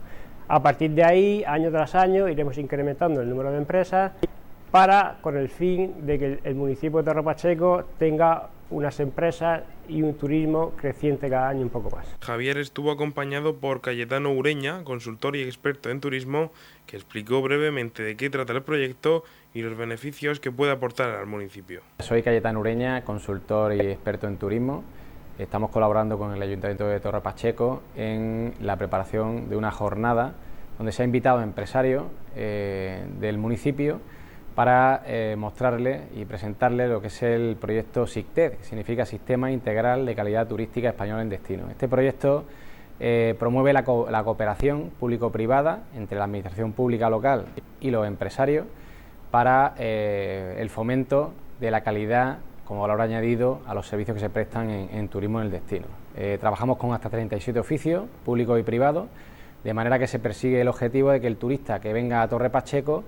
A 0.49 0.63
partir 0.63 0.91
de 0.91 1.05
ahí, 1.05 1.45
año 1.47 1.71
tras 1.71 1.95
año, 1.95 2.29
iremos 2.29 2.59
incrementando 2.59 3.21
el 3.21 3.29
número 3.29 3.51
de 3.51 3.59
empresas 3.59 4.13
para, 4.71 5.19
con 5.21 5.37
el 5.37 5.49
fin 5.49 6.07
de 6.07 6.19
que 6.19 6.39
el 6.45 6.55
municipio 6.55 7.03
de 7.03 7.05
Torre 7.05 7.85
tenga 7.99 8.49
unas 8.71 8.99
empresas 9.01 9.63
y 9.89 10.03
un 10.03 10.15
turismo 10.15 10.73
creciente 10.77 11.29
cada 11.29 11.49
año 11.49 11.63
un 11.63 11.71
poco 11.71 11.91
más. 11.91 12.07
Javier 12.21 12.59
estuvo 12.59 12.91
acompañado 12.91 13.57
por 13.57 13.81
Cayetano 13.81 14.33
Ureña, 14.33 14.85
consultor 14.85 15.37
y 15.37 15.43
experto 15.43 15.91
en 15.91 16.01
turismo, 16.01 16.51
que 16.87 16.97
explicó 16.97 17.43
brevemente 17.43 18.03
de 18.03 18.17
qué 18.17 18.31
trata 18.31 18.53
el 18.53 18.63
proyecto 18.63 19.25
y 19.53 19.63
los 19.63 19.77
beneficios 19.77 20.41
que 20.41 20.51
puede 20.51 20.73
aportar 20.73 21.11
al 21.11 21.27
municipio. 21.27 21.83
Soy 22.01 22.23
Cayetano 22.23 22.61
Ureña, 22.61 23.05
consultor 23.05 23.75
y 23.75 23.81
experto 23.81 24.27
en 24.27 24.37
turismo. 24.37 24.85
estamos 25.39 25.71
colaborando 25.71 26.19
con 26.19 26.33
el 26.33 26.43
Ayuntamiento 26.43 26.87
de 26.87 27.01
Torre 27.01 27.21
Pacheco 27.21 27.83
en 27.97 28.55
la 28.61 28.77
preparación 28.77 29.49
de 29.49 29.57
una 29.57 29.71
jornada 29.71 30.35
donde 30.79 30.93
se 30.93 31.03
ha 31.03 31.05
invitado 31.05 31.39
a 31.39 31.43
empresarios 31.43 32.05
eh, 32.37 33.05
del 33.21 33.39
municipio 33.39 34.01
para 34.55 35.03
eh, 35.07 35.35
mostrarle 35.37 36.03
y 36.15 36.25
presentarle 36.25 36.89
lo 36.89 37.01
que 37.01 37.09
es 37.09 37.23
el 37.23 37.57
proyecto 37.61 38.07
SICTED, 38.07 38.53
que 38.53 38.65
significa 38.65 39.05
Sistema 39.05 39.51
Integral 39.51 40.07
de 40.07 40.15
Calidad 40.15 40.47
Turística 40.47 40.89
Español 40.89 41.21
en 41.21 41.29
Destino. 41.29 41.69
Este 41.71 41.89
proyecto 41.89 42.45
eh, 43.01 43.35
promueve 43.39 43.73
la, 43.73 43.83
cooperación 43.83 44.93
público-privada 45.01 45.83
entre 45.97 46.19
la 46.19 46.25
Administración 46.25 46.73
Pública 46.73 47.11
local 47.11 47.47
y 47.81 47.91
los 47.91 48.07
empresarios 48.07 48.67
para 49.33 49.75
el 49.77 50.71
fomento 50.71 51.33
de 51.59 51.73
la 51.73 51.81
calidad 51.81 52.39
como 52.65 52.83
valor 52.83 53.01
añadido 53.01 53.63
a 53.67 53.75
los 53.75 53.89
servicios 53.89 54.15
que 54.15 54.21
se 54.21 54.31
prestan 54.31 54.71
en, 54.71 55.09
turismo 55.09 55.41
en 55.41 55.47
el 55.47 55.51
destino. 55.51 55.87
trabajamos 56.39 56.79
con 56.79 56.93
hasta 56.93 57.11
37 57.11 57.59
oficios 57.59 58.05
públicos 58.25 58.61
y 58.61 58.63
privados 58.63 59.09
de 59.65 59.75
manera 59.75 59.99
que 59.99 60.07
se 60.07 60.21
persigue 60.21 60.61
el 60.61 60.69
objetivo 60.69 61.11
de 61.11 61.21
que 61.21 61.27
el 61.27 61.37
turista 61.37 61.81
que 61.81 61.93
venga 61.93 62.23
a 62.23 62.29
Torre 62.29 62.49
Pacheco 62.49 63.03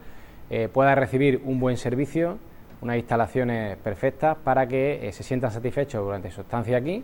eh, 0.51 0.69
pueda 0.73 0.95
recibir 0.95 1.41
un 1.45 1.59
buen 1.59 1.77
servicio, 1.77 2.39
unas 2.81 2.97
instalaciones 2.97 3.77
perfectas 3.79 4.37
para 4.45 4.67
que 4.69 5.09
eh, 5.09 5.13
se 5.13 5.23
sientan 5.23 5.51
satisfechos 5.51 6.05
durante 6.05 6.31
su 6.31 6.43
estancia 6.43 6.77
aquí 6.77 7.03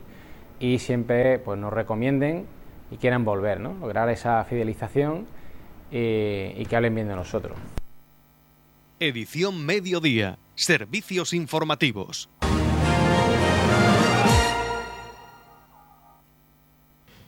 y 0.60 0.78
siempre 0.78 1.38
pues, 1.38 1.58
nos 1.58 1.72
recomienden 1.72 2.46
y 2.90 2.96
quieran 2.96 3.24
volver, 3.24 3.58
¿no? 3.58 3.74
lograr 3.80 4.08
esa 4.10 4.44
fidelización 4.44 5.26
eh, 5.90 6.54
y 6.56 6.66
que 6.66 6.76
hablen 6.76 6.94
bien 6.94 7.08
de 7.08 7.16
nosotros. 7.16 7.58
Edición 9.00 9.66
Mediodía, 9.66 10.38
Servicios 10.54 11.32
Informativos. 11.32 12.28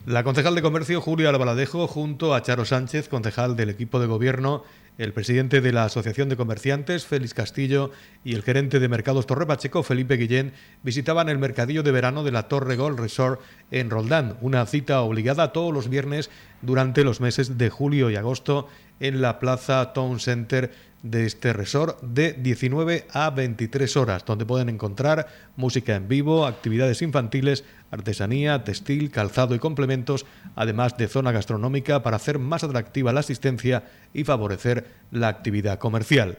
La 0.07 0.23
concejal 0.23 0.55
de 0.55 0.61
Comercio, 0.61 1.01
Julia 1.01 1.31
Albaladejo, 1.31 1.87
junto 1.87 2.35
a 2.35 2.43
Charo 2.43 2.67
Sánchez, 2.67 3.09
concejal 3.09 3.57
del 3.57 3.71
equipo 3.71 4.01
de 4.01 4.07
gobierno, 4.07 4.63
el 4.99 5.15
presidente 5.15 5.63
de 5.63 5.73
la 5.73 5.85
Asociación 5.85 6.29
de 6.29 6.37
Comerciantes, 6.37 7.07
Félix 7.07 7.33
Castillo, 7.33 7.91
y 8.23 8.35
el 8.35 8.43
gerente 8.43 8.81
de 8.81 8.89
Mercados 8.91 9.27
Torre 9.27 9.47
Pacheco, 9.47 9.83
Felipe 9.83 10.19
Guillén, 10.19 10.53
visitaban 10.83 11.31
el 11.31 11.39
mercadillo 11.39 11.83
de 11.83 11.91
verano 11.91 12.23
de 12.23 12.33
la 12.33 12.49
Torre 12.49 12.77
Gold 12.77 13.01
Resort 13.01 13.41
en 13.71 13.89
Roldán, 13.89 14.37
una 14.43 14.67
cita 14.67 15.01
obligada 15.01 15.53
todos 15.53 15.73
los 15.73 15.89
viernes 15.89 16.29
durante 16.61 17.03
los 17.03 17.23
meses 17.23 17.57
de 17.57 17.71
julio 17.71 18.11
y 18.11 18.17
agosto 18.17 18.69
en 19.01 19.23
la 19.23 19.39
Plaza 19.39 19.95
Town 19.95 20.21
Center 20.21 20.71
de 21.05 21.27
este 21.27 21.53
resort 21.53 22.01
de 22.01 22.33
19 22.33 23.07
a 23.13 23.29
23 23.29 23.97
horas, 23.99 24.25
donde 24.25 24.47
pueden 24.47 24.71
encontrar 24.71 25.29
música 25.55 25.95
en 25.95 26.09
vivo, 26.09 26.47
actividades 26.47 27.03
infantiles, 27.03 27.63
artesanía, 27.91 28.65
textil, 28.65 29.11
calzado 29.11 29.55
y 29.55 29.59
complementos, 29.59 30.25
además 30.57 30.97
de 30.97 31.07
zona 31.07 31.31
gastronómica 31.31 32.03
para 32.03 32.17
hacer 32.17 32.39
más 32.39 32.65
atractiva 32.65 33.13
la 33.13 33.21
asistencia 33.21 33.85
y 34.15 34.25
favorecer 34.25 34.89
la 35.13 35.29
actividad 35.29 35.79
comercial. 35.79 36.39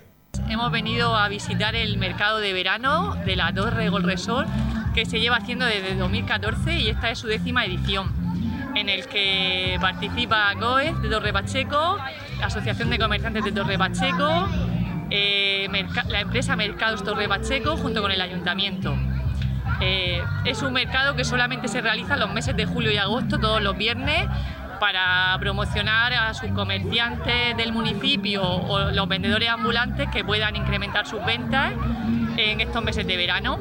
Hemos 0.49 0.71
venido 0.71 1.15
a 1.15 1.29
visitar 1.29 1.75
el 1.75 1.97
mercado 1.97 2.39
de 2.39 2.51
verano 2.51 3.15
de 3.23 3.35
la 3.35 3.53
Torre 3.53 3.89
Gold 3.89 4.05
Resort 4.05 4.49
que 4.95 5.05
se 5.05 5.19
lleva 5.19 5.37
haciendo 5.37 5.65
desde 5.65 5.95
2014 5.95 6.79
y 6.79 6.89
esta 6.89 7.11
es 7.11 7.19
su 7.19 7.27
décima 7.27 7.65
edición 7.65 8.24
en 8.75 8.89
el 8.89 9.07
que 9.07 9.77
participa 9.79 10.53
COES 10.59 11.01
de 11.01 11.09
Torre 11.09 11.33
Pacheco, 11.33 11.97
Asociación 12.41 12.89
de 12.89 12.99
Comerciantes 12.99 13.43
de 13.43 13.51
Torre 13.51 13.77
Pacheco, 13.77 14.47
eh, 15.09 15.67
la 16.09 16.21
empresa 16.21 16.55
Mercados 16.55 17.03
Torre 17.03 17.27
Pacheco 17.27 17.77
junto 17.77 18.01
con 18.01 18.11
el 18.11 18.21
ayuntamiento. 18.21 18.95
Eh, 19.81 20.21
es 20.45 20.61
un 20.61 20.73
mercado 20.73 21.15
que 21.15 21.23
solamente 21.23 21.67
se 21.67 21.81
realiza 21.81 22.15
los 22.17 22.33
meses 22.33 22.55
de 22.55 22.65
julio 22.65 22.91
y 22.91 22.97
agosto, 22.97 23.39
todos 23.39 23.61
los 23.61 23.77
viernes, 23.77 24.27
para 24.79 25.37
promocionar 25.39 26.13
a 26.13 26.33
sus 26.33 26.51
comerciantes 26.51 27.55
del 27.55 27.71
municipio 27.71 28.43
o 28.43 28.91
los 28.91 29.07
vendedores 29.07 29.49
ambulantes 29.49 30.09
que 30.11 30.23
puedan 30.23 30.55
incrementar 30.55 31.07
sus 31.07 31.23
ventas 31.25 31.73
en 32.37 32.59
estos 32.59 32.83
meses 32.83 33.07
de 33.07 33.15
verano. 33.17 33.59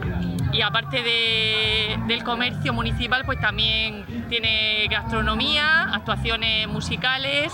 Y 0.54 0.62
aparte 0.62 1.02
del 1.02 2.22
comercio 2.22 2.72
municipal, 2.72 3.24
pues 3.26 3.40
también 3.40 4.26
tiene 4.28 4.86
gastronomía, 4.88 5.92
actuaciones 5.92 6.68
musicales 6.68 7.52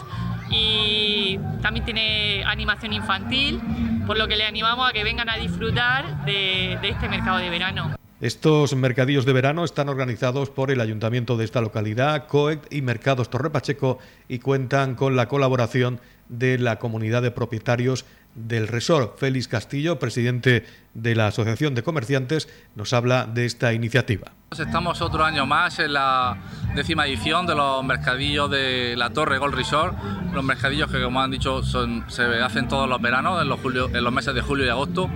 y 0.50 1.38
también 1.62 1.86
tiene 1.86 2.44
animación 2.44 2.92
infantil, 2.92 3.58
por 4.06 4.18
lo 4.18 4.28
que 4.28 4.36
le 4.36 4.44
animamos 4.44 4.88
a 4.88 4.92
que 4.92 5.02
vengan 5.02 5.30
a 5.30 5.36
disfrutar 5.36 6.26
de 6.26 6.78
este 6.82 7.08
mercado 7.08 7.38
de 7.38 7.48
verano. 7.48 7.96
Estos 8.20 8.76
mercadillos 8.76 9.24
de 9.24 9.32
verano 9.32 9.64
están 9.64 9.88
organizados 9.88 10.50
por 10.50 10.70
el 10.70 10.82
ayuntamiento 10.82 11.38
de 11.38 11.46
esta 11.46 11.62
localidad, 11.62 12.26
COEC 12.26 12.66
y 12.70 12.82
Mercados 12.82 13.30
Torre 13.30 13.48
Pacheco 13.48 13.98
y 14.28 14.40
cuentan 14.40 14.94
con 14.94 15.16
la 15.16 15.26
colaboración 15.26 16.02
de 16.28 16.58
la 16.58 16.78
comunidad 16.78 17.22
de 17.22 17.30
propietarios 17.30 18.04
del 18.34 18.68
resort. 18.68 19.18
Félix 19.18 19.48
Castillo, 19.48 19.98
presidente 19.98 20.64
de 20.94 21.14
la 21.14 21.28
Asociación 21.28 21.74
de 21.74 21.82
Comerciantes, 21.82 22.48
nos 22.74 22.92
habla 22.92 23.26
de 23.26 23.46
esta 23.46 23.72
iniciativa. 23.72 24.32
Estamos 24.50 25.00
otro 25.00 25.24
año 25.24 25.46
más 25.46 25.78
en 25.78 25.92
la 25.92 26.36
décima 26.74 27.06
edición 27.06 27.46
de 27.46 27.54
los 27.54 27.84
mercadillos 27.84 28.50
de 28.50 28.94
la 28.96 29.10
Torre 29.10 29.38
Gold 29.38 29.54
Resort, 29.54 29.96
los 30.32 30.42
mercadillos 30.42 30.90
que 30.90 31.00
como 31.02 31.20
han 31.20 31.30
dicho 31.30 31.62
se 31.62 32.22
hacen 32.42 32.66
todos 32.66 32.88
los 32.88 33.00
veranos, 33.00 33.40
en 33.40 33.48
los, 33.48 33.60
en 33.94 34.02
los 34.02 34.12
meses 34.12 34.34
de 34.34 34.40
julio 34.40 34.66
y 34.66 34.68
agosto 34.68 35.08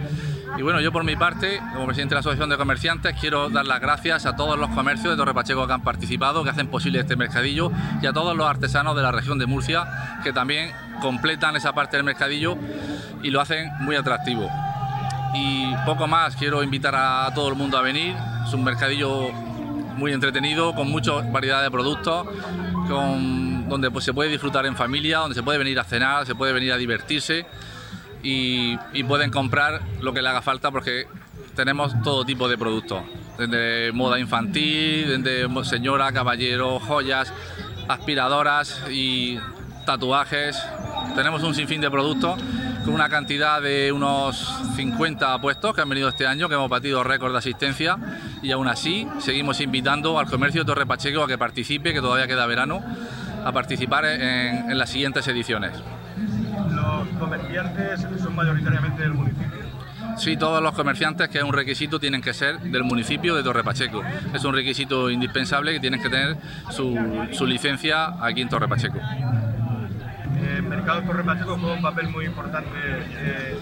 y 0.56 0.62
bueno, 0.62 0.80
yo 0.80 0.92
por 0.92 1.02
mi 1.02 1.16
parte, 1.16 1.60
como 1.72 1.86
presidente 1.86 2.12
de 2.12 2.16
la 2.16 2.20
Asociación 2.20 2.48
de 2.48 2.56
Comerciantes, 2.56 3.16
quiero 3.20 3.50
dar 3.50 3.66
las 3.66 3.80
gracias 3.80 4.24
a 4.24 4.36
todos 4.36 4.56
los 4.56 4.70
comercios 4.70 5.10
de 5.10 5.16
Torre 5.16 5.34
Pacheco 5.34 5.66
que 5.66 5.72
han 5.72 5.82
participado, 5.82 6.44
que 6.44 6.50
hacen 6.50 6.68
posible 6.68 7.00
este 7.00 7.16
mercadillo, 7.16 7.72
y 8.00 8.06
a 8.06 8.12
todos 8.12 8.36
los 8.36 8.46
artesanos 8.46 8.94
de 8.94 9.02
la 9.02 9.10
región 9.10 9.38
de 9.38 9.46
Murcia, 9.46 10.20
que 10.22 10.32
también 10.32 10.70
completan 11.00 11.56
esa 11.56 11.72
parte 11.72 11.96
del 11.96 12.04
mercadillo 12.04 12.56
y 13.24 13.30
lo 13.30 13.40
hacen 13.40 13.72
muy 13.80 13.96
atractivo. 13.96 14.48
Y 15.34 15.74
poco 15.84 16.06
más, 16.06 16.36
quiero 16.36 16.62
invitar 16.62 16.94
a 16.94 17.32
todo 17.34 17.48
el 17.48 17.56
mundo 17.56 17.76
a 17.76 17.82
venir. 17.82 18.14
Es 18.46 18.52
un 18.54 18.62
mercadillo 18.62 19.32
muy 19.96 20.12
entretenido, 20.12 20.74
con 20.74 20.90
mucha 20.90 21.12
variedad 21.32 21.62
de 21.62 21.70
productos, 21.70 22.26
con, 22.88 23.68
donde 23.68 23.90
pues, 23.90 24.04
se 24.04 24.12
puede 24.12 24.30
disfrutar 24.30 24.66
en 24.66 24.76
familia, 24.76 25.18
donde 25.18 25.34
se 25.34 25.42
puede 25.42 25.58
venir 25.58 25.80
a 25.80 25.84
cenar, 25.84 26.26
se 26.26 26.34
puede 26.34 26.52
venir 26.52 26.72
a 26.72 26.76
divertirse 26.76 27.46
y, 28.22 28.76
pueden 29.04 29.30
comprar 29.30 29.80
lo 30.00 30.12
que 30.12 30.22
le 30.22 30.28
haga 30.28 30.42
falta 30.42 30.70
porque 30.70 31.06
tenemos 31.54 31.94
todo 32.02 32.24
tipo 32.24 32.48
de 32.48 32.56
productos, 32.56 33.02
desde 33.38 33.92
moda 33.92 34.18
infantil, 34.18 35.22
desde 35.22 35.64
señora, 35.64 36.10
caballero, 36.12 36.80
joyas, 36.80 37.32
aspiradoras 37.86 38.82
y 38.90 39.38
tatuajes. 39.84 40.60
Tenemos 41.14 41.42
un 41.42 41.54
sinfín 41.54 41.80
de 41.80 41.90
productos 41.90 42.40
con 42.84 42.94
una 42.94 43.08
cantidad 43.08 43.62
de 43.62 43.92
unos 43.92 44.54
50 44.76 45.40
puestos 45.40 45.74
que 45.74 45.80
han 45.80 45.88
venido 45.88 46.08
este 46.08 46.26
año, 46.26 46.48
que 46.48 46.54
hemos 46.54 46.68
batido 46.68 47.02
récord 47.02 47.32
de 47.32 47.38
asistencia 47.38 47.96
y 48.42 48.52
aún 48.52 48.68
así 48.68 49.08
seguimos 49.18 49.60
invitando 49.60 50.18
al 50.18 50.26
comercio 50.26 50.62
de 50.62 50.66
Torre 50.66 50.86
Pacheco 50.86 51.22
a 51.22 51.26
que 51.26 51.38
participe, 51.38 51.92
que 51.92 52.00
todavía 52.00 52.26
queda 52.26 52.46
verano, 52.46 52.82
a 53.44 53.52
participar 53.52 54.04
en 54.04 54.78
las 54.78 54.90
siguientes 54.90 55.26
ediciones 55.28 55.72
comerciantes 57.18 58.00
son 58.22 58.34
mayoritariamente 58.34 59.02
del 59.02 59.14
municipio? 59.14 59.64
Sí, 60.16 60.36
todos 60.36 60.62
los 60.62 60.74
comerciantes, 60.74 61.28
que 61.28 61.38
es 61.38 61.44
un 61.44 61.52
requisito, 61.52 61.98
tienen 61.98 62.22
que 62.22 62.32
ser 62.32 62.60
del 62.60 62.84
municipio 62.84 63.34
de 63.34 63.42
Torre 63.42 63.64
Pacheco. 63.64 64.02
Es 64.32 64.44
un 64.44 64.54
requisito 64.54 65.10
indispensable 65.10 65.72
que 65.72 65.80
tienen 65.80 66.00
que 66.00 66.08
tener 66.08 66.36
su, 66.70 66.94
licencia 67.46 68.24
aquí 68.24 68.40
en 68.42 68.48
Torre 68.48 68.68
Pacheco. 68.68 69.00
Eh, 70.74 70.76
mercado 70.76 71.02
Torre 71.02 71.24
Pacheco 71.24 71.56
juega 71.58 71.74
un 71.74 71.82
papel 71.82 72.08
muy 72.08 72.24
importante 72.26 72.68
eh, 72.74 73.58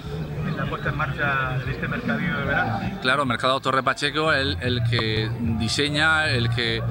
en 0.49 0.57
la 0.57 0.67
puesta 0.67 0.89
en 0.89 0.97
marcha 0.97 1.59
de 1.65 1.73
este 1.73 1.89
mercadillo 1.89 2.39
de 2.39 2.45
verano. 2.45 2.99
Claro, 3.03 3.27
Mercado 3.27 3.61
Torre 3.61 3.83
Pacheco 3.83 4.33
es 4.33 4.57
el 4.61 4.83
que 4.85 5.31
diseña, 5.59 6.29
el 6.29 6.49
que 6.51 6.83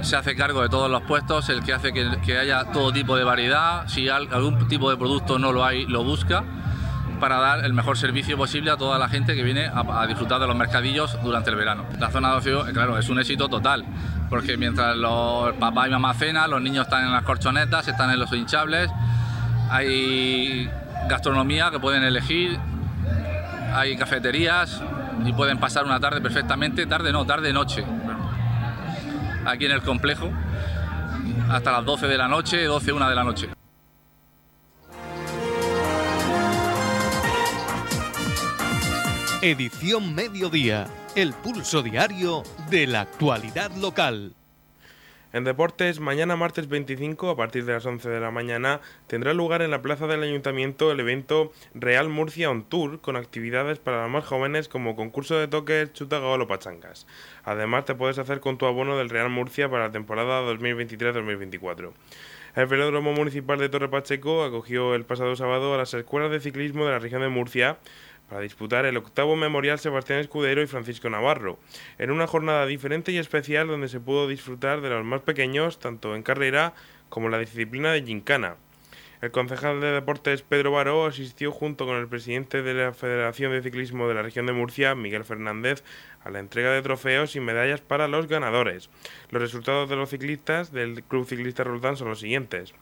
se 0.00 0.16
hace 0.16 0.34
cargo 0.34 0.62
de 0.62 0.68
todos 0.68 0.90
los 0.90 1.02
puestos, 1.02 1.48
el 1.48 1.62
que 1.62 1.72
hace 1.72 1.92
que, 1.92 2.38
haya 2.38 2.64
todo 2.72 2.92
tipo 2.92 3.16
de 3.16 3.22
variedad, 3.24 3.86
si 3.86 4.08
algún 4.08 4.66
tipo 4.66 4.90
de 4.90 4.96
producto 4.96 5.38
no 5.38 5.52
lo 5.52 5.64
hay, 5.64 5.86
lo 5.86 6.02
busca 6.02 6.42
para 7.18 7.38
dar 7.38 7.64
el 7.64 7.72
mejor 7.72 7.98
servicio 7.98 8.36
posible 8.36 8.70
a 8.70 8.76
toda 8.76 8.98
la 8.98 9.08
gente 9.08 9.34
que 9.34 9.42
viene 9.42 9.70
a, 9.72 10.06
disfrutar 10.06 10.40
de 10.40 10.46
los 10.46 10.56
mercadillos 10.56 11.18
durante 11.22 11.50
el 11.50 11.56
verano. 11.56 11.84
La 11.98 12.10
zona 12.10 12.30
de 12.30 12.36
ocio, 12.36 12.68
eh, 12.68 12.72
claro, 12.72 12.98
es 12.98 13.08
un 13.08 13.18
éxito 13.18 13.48
total, 13.48 13.84
porque 14.30 14.56
mientras 14.56 14.96
los 14.96 15.52
papás 15.54 15.88
y 15.88 15.90
mamá 15.90 16.14
cenan, 16.14 16.50
los 16.50 16.60
niños 16.60 16.86
están 16.86 17.04
en 17.04 17.12
las 17.12 17.22
corchonetas, 17.22 17.88
están 17.88 18.10
en 18.10 18.18
los 18.18 18.32
hinchables, 18.32 18.90
hay 19.70 20.70
gastronomía 21.08 21.70
que 21.70 21.78
pueden 21.78 22.02
elegir, 22.02 22.58
hay 23.74 23.96
cafeterías 23.96 24.82
y 25.24 25.32
pueden 25.32 25.58
pasar 25.58 25.84
una 25.84 26.00
tarde 26.00 26.20
perfectamente, 26.20 26.86
tarde 26.86 27.12
no, 27.12 27.26
tarde-noche 27.26 27.84
aquí 29.44 29.66
en 29.66 29.72
el 29.72 29.82
complejo 29.82 30.30
hasta 31.50 31.72
las 31.72 31.84
12 31.84 32.06
de 32.06 32.18
la 32.18 32.28
noche, 32.28 32.64
12, 32.64 32.92
1 32.92 33.08
de 33.08 33.14
la 33.14 33.24
noche. 33.24 33.57
Edición 39.40 40.16
Mediodía, 40.16 40.88
el 41.14 41.32
pulso 41.32 41.80
diario 41.80 42.42
de 42.70 42.88
la 42.88 43.02
actualidad 43.02 43.70
local. 43.76 44.34
En 45.32 45.44
deportes, 45.44 46.00
mañana 46.00 46.34
martes 46.34 46.68
25, 46.68 47.30
a 47.30 47.36
partir 47.36 47.64
de 47.64 47.74
las 47.74 47.86
11 47.86 48.08
de 48.08 48.18
la 48.18 48.32
mañana, 48.32 48.80
tendrá 49.06 49.34
lugar 49.34 49.62
en 49.62 49.70
la 49.70 49.80
plaza 49.80 50.08
del 50.08 50.24
ayuntamiento 50.24 50.90
el 50.90 50.98
evento 50.98 51.52
Real 51.72 52.08
Murcia 52.08 52.50
On 52.50 52.64
Tour, 52.64 53.00
con 53.00 53.14
actividades 53.14 53.78
para 53.78 54.02
los 54.02 54.10
más 54.10 54.24
jóvenes 54.24 54.66
como 54.66 54.96
concurso 54.96 55.38
de 55.38 55.46
toques, 55.46 55.92
chuta 55.92 56.20
o 56.20 56.48
pachangas. 56.48 57.06
Además, 57.44 57.84
te 57.84 57.94
puedes 57.94 58.18
hacer 58.18 58.40
con 58.40 58.58
tu 58.58 58.66
abono 58.66 58.98
del 58.98 59.08
Real 59.08 59.30
Murcia 59.30 59.70
para 59.70 59.84
la 59.84 59.92
temporada 59.92 60.42
2023-2024. 60.52 61.92
El 62.56 62.66
Velódromo 62.66 63.12
Municipal 63.12 63.58
de 63.60 63.68
Torre 63.68 63.88
Pacheco 63.88 64.42
acogió 64.42 64.96
el 64.96 65.04
pasado 65.04 65.36
sábado 65.36 65.74
a 65.74 65.76
las 65.76 65.94
escuelas 65.94 66.32
de 66.32 66.40
ciclismo 66.40 66.86
de 66.86 66.90
la 66.90 66.98
región 66.98 67.20
de 67.20 67.28
Murcia 67.28 67.78
para 68.28 68.40
disputar 68.40 68.84
el 68.86 68.96
octavo 68.96 69.36
Memorial 69.36 69.78
Sebastián 69.78 70.20
Escudero 70.20 70.62
y 70.62 70.66
Francisco 70.66 71.08
Navarro, 71.10 71.58
en 71.98 72.10
una 72.10 72.26
jornada 72.26 72.66
diferente 72.66 73.12
y 73.12 73.18
especial 73.18 73.68
donde 73.68 73.88
se 73.88 74.00
pudo 74.00 74.28
disfrutar 74.28 74.80
de 74.80 74.90
los 74.90 75.04
más 75.04 75.22
pequeños, 75.22 75.78
tanto 75.78 76.14
en 76.14 76.22
carrera 76.22 76.74
como 77.08 77.26
en 77.26 77.32
la 77.32 77.38
disciplina 77.38 77.92
de 77.92 78.02
gincana. 78.02 78.56
El 79.20 79.32
concejal 79.32 79.80
de 79.80 79.90
deportes 79.90 80.42
Pedro 80.42 80.70
Baró 80.70 81.04
asistió 81.04 81.50
junto 81.50 81.86
con 81.86 81.96
el 81.96 82.06
presidente 82.06 82.62
de 82.62 82.72
la 82.72 82.92
Federación 82.92 83.50
de 83.50 83.62
Ciclismo 83.62 84.06
de 84.06 84.14
la 84.14 84.22
región 84.22 84.46
de 84.46 84.52
Murcia, 84.52 84.94
Miguel 84.94 85.24
Fernández, 85.24 85.82
a 86.22 86.30
la 86.30 86.38
entrega 86.38 86.70
de 86.70 86.82
trofeos 86.82 87.34
y 87.34 87.40
medallas 87.40 87.80
para 87.80 88.06
los 88.06 88.28
ganadores. 88.28 88.90
Los 89.30 89.42
resultados 89.42 89.90
de 89.90 89.96
los 89.96 90.10
ciclistas 90.10 90.70
del 90.70 91.02
Club 91.02 91.26
Ciclista 91.26 91.64
Roldán 91.64 91.96
son 91.96 92.10
los 92.10 92.20
siguientes. 92.20 92.74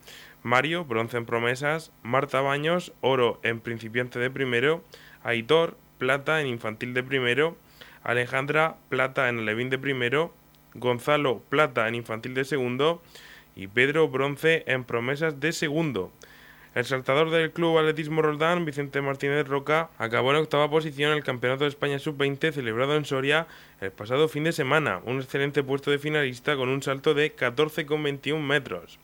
Mario, 0.43 0.85
bronce 0.85 1.17
en 1.17 1.25
promesas, 1.25 1.91
Marta 2.03 2.43
Baños, 2.43 2.93
oro 3.01 3.41
en 3.43 3.61
principiante 3.61 4.19
de 4.19 4.31
primero, 4.31 4.85
Aitor, 5.27 5.77
plata 5.99 6.41
en 6.41 6.47
infantil 6.47 6.95
de 6.95 7.03
primero, 7.03 7.57
Alejandra, 8.05 8.77
plata 8.89 9.29
en 9.29 9.41
alevín 9.41 9.71
de 9.71 9.79
primero, 9.79 10.33
Gonzalo, 10.75 11.43
plata 11.49 11.89
en 11.89 11.97
infantil 11.97 12.33
de 12.35 12.45
segundo 12.45 13.03
y 13.57 13.67
Pedro, 13.67 14.09
bronce 14.09 14.63
en 14.69 14.85
promesas 14.85 15.41
de 15.41 15.53
segundo. 15.53 16.13
El 16.77 16.85
saltador 16.85 17.31
del 17.31 17.51
Club 17.51 17.79
Atletismo 17.79 18.23
Roldán, 18.23 18.65
Vicente 18.65 19.01
Martínez 19.01 19.49
Roca, 19.49 19.91
acabó 19.99 20.31
en 20.31 20.37
octava 20.37 20.71
posición 20.71 21.11
en 21.11 21.17
el 21.17 21.25
Campeonato 21.25 21.65
de 21.65 21.71
España 21.71 21.99
Sub-20 21.99 22.53
celebrado 22.53 22.95
en 22.95 23.05
Soria 23.05 23.49
el 23.81 23.91
pasado 23.91 24.29
fin 24.29 24.45
de 24.45 24.53
semana, 24.53 25.01
un 25.07 25.17
excelente 25.21 25.65
puesto 25.65 25.91
de 25.91 25.99
finalista 25.99 26.55
con 26.55 26.69
un 26.69 26.83
salto 26.83 27.15
de 27.15 27.35
14,21 27.35 28.41
metros. 28.41 29.01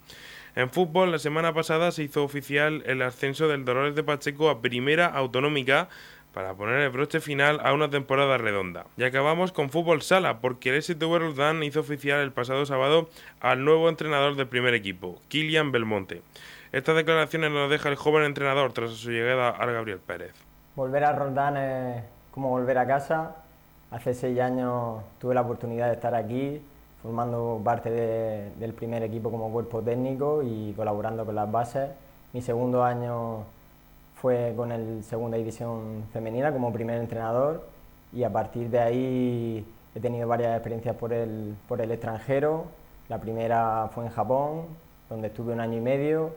En 0.54 0.68
fútbol, 0.68 1.10
la 1.10 1.18
semana 1.18 1.54
pasada 1.54 1.92
se 1.92 2.02
hizo 2.02 2.22
oficial 2.22 2.82
el 2.84 3.00
ascenso 3.00 3.48
del 3.48 3.64
Dolores 3.64 3.94
de 3.94 4.02
Pacheco 4.02 4.50
a 4.50 4.60
Primera 4.60 5.06
Autonómica 5.06 5.88
para 6.34 6.52
poner 6.52 6.80
el 6.80 6.90
broche 6.90 7.20
final 7.20 7.58
a 7.64 7.72
una 7.72 7.88
temporada 7.88 8.36
redonda. 8.36 8.84
Y 8.98 9.04
acabamos 9.04 9.50
con 9.52 9.70
fútbol 9.70 10.02
sala, 10.02 10.40
porque 10.40 10.68
el 10.68 10.82
STV 10.82 11.18
Roldán 11.18 11.62
hizo 11.62 11.80
oficial 11.80 12.20
el 12.20 12.32
pasado 12.32 12.66
sábado 12.66 13.08
al 13.40 13.64
nuevo 13.64 13.88
entrenador 13.88 14.36
del 14.36 14.46
primer 14.46 14.74
equipo, 14.74 15.20
Kilian 15.28 15.72
Belmonte. 15.72 16.20
Estas 16.72 16.96
declaraciones 16.96 17.50
nos 17.50 17.70
deja 17.70 17.88
el 17.88 17.96
joven 17.96 18.24
entrenador 18.24 18.74
tras 18.74 18.90
su 18.90 19.10
llegada 19.10 19.48
al 19.48 19.72
Gabriel 19.72 20.00
Pérez. 20.00 20.34
Volver 20.76 21.04
a 21.04 21.12
Roldán 21.12 21.56
es 21.56 22.04
como 22.30 22.50
volver 22.50 22.76
a 22.76 22.86
casa. 22.86 23.36
Hace 23.90 24.12
seis 24.12 24.38
años 24.38 25.02
tuve 25.18 25.34
la 25.34 25.42
oportunidad 25.42 25.88
de 25.88 25.94
estar 25.94 26.14
aquí, 26.14 26.60
formando 27.02 27.60
parte 27.64 27.90
del 27.90 28.72
primer 28.74 29.02
equipo 29.02 29.30
como 29.30 29.50
cuerpo 29.50 29.82
técnico 29.82 30.42
y 30.42 30.72
colaborando 30.74 31.26
con 31.26 31.34
las 31.34 31.50
bases. 31.50 31.90
Mi 32.32 32.40
segundo 32.40 32.84
año 32.84 33.44
fue 34.14 34.54
con 34.56 34.70
el 34.70 35.02
Segunda 35.02 35.36
División 35.36 36.04
Femenina 36.12 36.52
como 36.52 36.72
primer 36.72 37.00
entrenador 37.00 37.66
y 38.12 38.22
a 38.22 38.32
partir 38.32 38.70
de 38.70 38.78
ahí 38.78 39.66
he 39.94 40.00
tenido 40.00 40.28
varias 40.28 40.54
experiencias 40.54 40.94
por 40.94 41.12
el, 41.12 41.56
por 41.66 41.80
el 41.80 41.90
extranjero. 41.90 42.66
La 43.08 43.18
primera 43.18 43.90
fue 43.92 44.04
en 44.04 44.10
Japón, 44.12 44.66
donde 45.10 45.28
estuve 45.28 45.52
un 45.52 45.60
año 45.60 45.78
y 45.78 45.80
medio. 45.80 46.30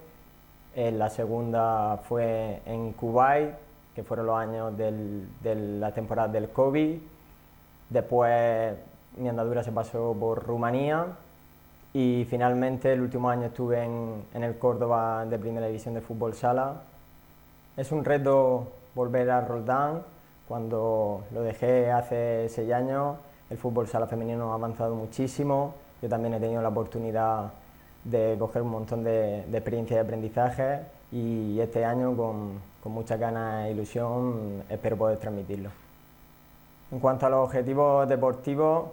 Eh, 0.76 0.92
la 0.92 1.10
segunda 1.10 2.00
fue 2.10 2.62
en 2.66 2.92
Kuwait, 2.94 3.54
que 3.94 4.04
fueron 4.04 4.26
los 4.26 4.38
años 4.38 4.76
de 4.76 5.56
la 5.80 5.94
temporada 5.94 6.28
del 6.28 6.50
COVID. 6.50 6.98
Después 7.90 8.74
mi 9.18 9.30
andadura 9.30 9.64
se 9.64 9.72
pasó 9.72 10.16
por 10.20 10.44
Rumanía 10.46 11.08
y 11.94 12.26
finalmente 12.30 12.92
el 12.92 13.02
último 13.02 13.30
año 13.30 13.46
estuve 13.46 13.84
en, 13.84 14.26
el 14.34 14.58
Córdoba 14.58 15.26
de 15.26 15.40
Primera 15.40 15.68
División 15.68 15.94
de 15.94 16.02
Fútbol 16.02 16.34
Sala. 16.34 16.82
Es 17.78 17.92
un 17.92 18.04
reto 18.04 18.68
volver 18.94 19.32
a 19.32 19.42
Roldán. 19.42 20.04
Cuando 20.48 21.24
lo 21.34 21.42
dejé 21.42 21.92
hace 21.92 22.50
seis 22.50 22.72
años, 22.72 23.16
el 23.50 23.58
fútbol 23.58 23.88
sala 23.88 24.08
femenino 24.08 24.52
ha 24.52 24.56
avanzado 24.56 24.94
muchísimo. 24.94 25.74
Yo 26.02 26.10
también 26.10 26.34
he 26.34 26.40
tenido 26.40 26.62
la 26.62 26.70
oportunidad 26.70 27.52
de 28.04 28.36
coger 28.38 28.62
un 28.62 28.70
montón 28.70 29.04
de, 29.04 29.40
experiencia 29.40 29.98
y 29.98 30.00
aprendizaje 30.00 30.82
y 31.12 31.60
este 31.60 31.84
año 31.86 32.16
con, 32.16 32.60
con 32.84 32.92
mucha 32.92 33.18
ganas 33.18 33.68
e 33.68 33.72
ilusión 33.72 34.64
espero 34.70 34.98
poder 34.98 35.18
transmitirlo. 35.18 35.70
En 36.92 37.00
cuanto 37.00 37.26
a 37.26 37.30
los 37.30 37.46
objetivos 37.46 38.08
deportivos, 38.08 38.86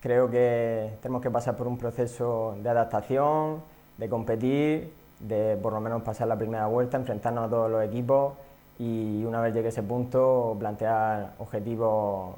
Creo 0.00 0.30
que 0.30 0.98
tenemos 1.00 1.22
que 1.22 1.30
pasar 1.30 1.56
por 1.56 1.66
un 1.66 1.78
proceso 1.78 2.56
de 2.62 2.68
adaptación, 2.68 3.62
de 3.96 4.08
competir, 4.08 4.92
de 5.20 5.56
por 5.56 5.72
lo 5.72 5.80
menos 5.80 6.02
pasar 6.02 6.28
la 6.28 6.36
primera 6.36 6.66
vuelta, 6.66 6.96
enfrentarnos 6.96 7.46
a 7.46 7.48
todos 7.48 7.70
los 7.70 7.82
equipos 7.84 8.34
y 8.78 9.24
una 9.24 9.40
vez 9.40 9.54
llegue 9.54 9.68
ese 9.68 9.82
punto 9.82 10.54
plantear 10.58 11.32
objetivos 11.38 12.36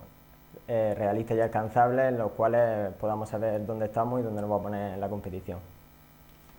eh, 0.68 0.94
realistas 0.97 1.37
y 1.37 1.40
alcanzables 1.40 2.09
en 2.09 2.18
los 2.18 2.33
cuales 2.33 2.92
podamos 2.94 3.29
saber 3.29 3.66
dónde 3.66 3.87
estamos 3.87 4.21
y 4.21 4.23
dónde 4.23 4.40
nos 4.40 4.51
va 4.51 4.57
a 4.57 4.61
poner 4.61 4.99
la 4.99 5.09
competición. 5.09 5.59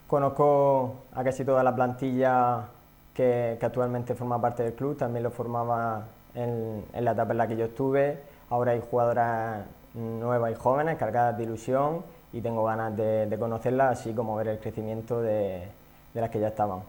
Conozco 0.07 0.95
a 1.13 1.23
casi 1.23 1.45
toda 1.45 1.63
la 1.63 1.73
plantilla 1.73 2.65
que, 3.13 3.57
actualmente 3.61 4.15
forma 4.15 4.41
parte 4.41 4.63
del 4.63 4.73
club, 4.73 4.97
también 4.97 5.23
lo 5.23 5.31
formaba 5.31 6.07
en, 6.33 6.83
en 6.91 7.05
la 7.05 7.11
etapa 7.11 7.31
en 7.31 7.37
la 7.37 7.47
que 7.47 7.55
yo 7.55 7.65
estuve. 7.65 8.19
Ahora 8.49 8.71
hay 8.71 8.81
jugadoras 8.81 9.65
nuevas 9.93 10.51
y 10.51 10.55
jóvenes, 10.55 10.97
cargadas 10.97 11.37
de 11.37 11.43
ilusión 11.43 12.03
y 12.31 12.41
tengo 12.41 12.63
ganas 12.63 12.95
de, 12.95 13.35
conocerlas, 13.39 13.99
así 13.99 14.13
como 14.13 14.35
ver 14.35 14.49
el 14.49 14.59
crecimiento 14.59 15.21
de, 15.21 15.67
las 16.13 16.29
que 16.29 16.39
ya 16.39 16.49
estaban. 16.49 16.81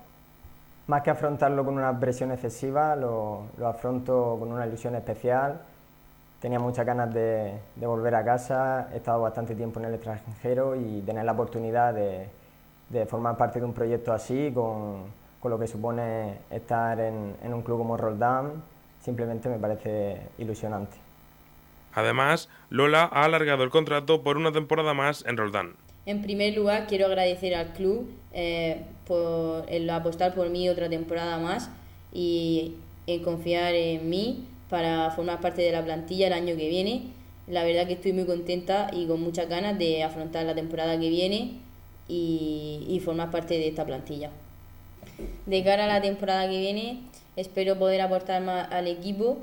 Más 0.87 1.03
que 1.03 1.11
afrontarlo 1.11 1.65
con 1.65 1.75
una 1.79 1.99
presión 1.99 2.33
excesiva, 2.33 2.97
lo, 2.97 3.45
afronto 3.65 4.37
con 4.39 4.53
una 4.53 4.67
ilusión 4.67 4.95
especial. 4.97 5.61
Tenía 6.41 6.59
muchas 6.59 6.85
ganas 6.87 7.13
de, 7.13 7.59
volver 7.77 8.15
a 8.15 8.25
casa, 8.25 8.89
he 8.93 8.97
estado 8.97 9.23
bastante 9.23 9.55
tiempo 9.55 9.79
en 9.81 9.87
el 9.87 9.95
extranjero 9.95 10.75
y 10.75 11.01
tener 11.03 11.25
la 11.25 11.33
oportunidad 11.33 11.95
de, 11.95 12.29
formar 13.07 13.37
parte 13.37 13.61
de 13.61 13.67
un 13.67 13.73
proyecto 13.73 14.13
así, 14.13 14.51
con, 14.53 15.21
lo 15.43 15.59
que 15.59 15.67
supone 15.67 16.41
estar 16.51 17.01
en, 17.01 17.37
en 17.43 17.55
un 17.55 17.63
club 17.63 17.79
como 17.79 17.97
Roldán, 17.97 18.63
simplemente 19.01 19.49
me 19.49 19.59
parece 19.59 20.21
ilusionante. 20.39 21.10
Además, 21.95 22.49
Lola 22.69 23.09
ha 23.13 23.25
alargado 23.25 23.65
el 23.65 23.71
contrato 23.71 24.23
por 24.23 24.37
una 24.37 24.53
temporada 24.53 24.95
más 24.95 25.25
en 25.27 25.37
Roldán. 25.37 25.75
En 26.07 26.23
primer 26.23 26.55
lugar, 26.55 26.87
quiero 26.87 27.07
agradecer 27.07 27.55
al 27.55 27.73
club 27.73 28.11
eh, 28.33 28.83
por 29.07 29.67
el 29.69 29.89
apostar 29.91 30.35
por 30.35 30.49
mí 30.51 30.69
otra 30.69 30.89
temporada 30.89 31.39
más 31.39 31.71
y 32.13 32.75
en 33.07 33.23
confiar 33.23 33.75
en 33.75 34.09
mí 34.09 34.45
para 34.69 35.11
formar 35.11 35.41
parte 35.41 35.63
de 35.63 35.73
la 35.73 35.85
plantilla 35.85 36.29
el 36.29 36.33
año 36.33 36.57
que 36.57 36.69
viene. 36.69 37.03
La 37.49 37.65
verdad 37.65 37.87
que 37.87 37.95
estoy 37.95 38.13
muy 38.13 38.25
contenta 38.25 38.91
y 38.93 39.07
con 39.07 39.21
muchas 39.21 39.49
ganas 39.49 39.79
de 39.79 40.05
afrontar 40.05 40.47
la 40.47 40.55
temporada 40.55 40.99
que 40.99 41.09
viene 41.09 41.59
y, 42.09 42.87
y 42.89 43.01
formar 43.01 43.31
parte 43.31 43.55
de 43.55 43.69
esta 43.69 43.85
plantilla. 43.85 44.31
De 45.47 45.65
cara 45.65 45.85
a 45.85 45.89
la 45.89 46.01
temporada 46.01 46.49
que 46.49 46.59
viene, 46.59 47.01
espero 47.37 47.79
poder 47.79 48.01
aportar 48.01 48.43
más 48.43 48.71
al 48.73 48.87
equipo 48.87 49.39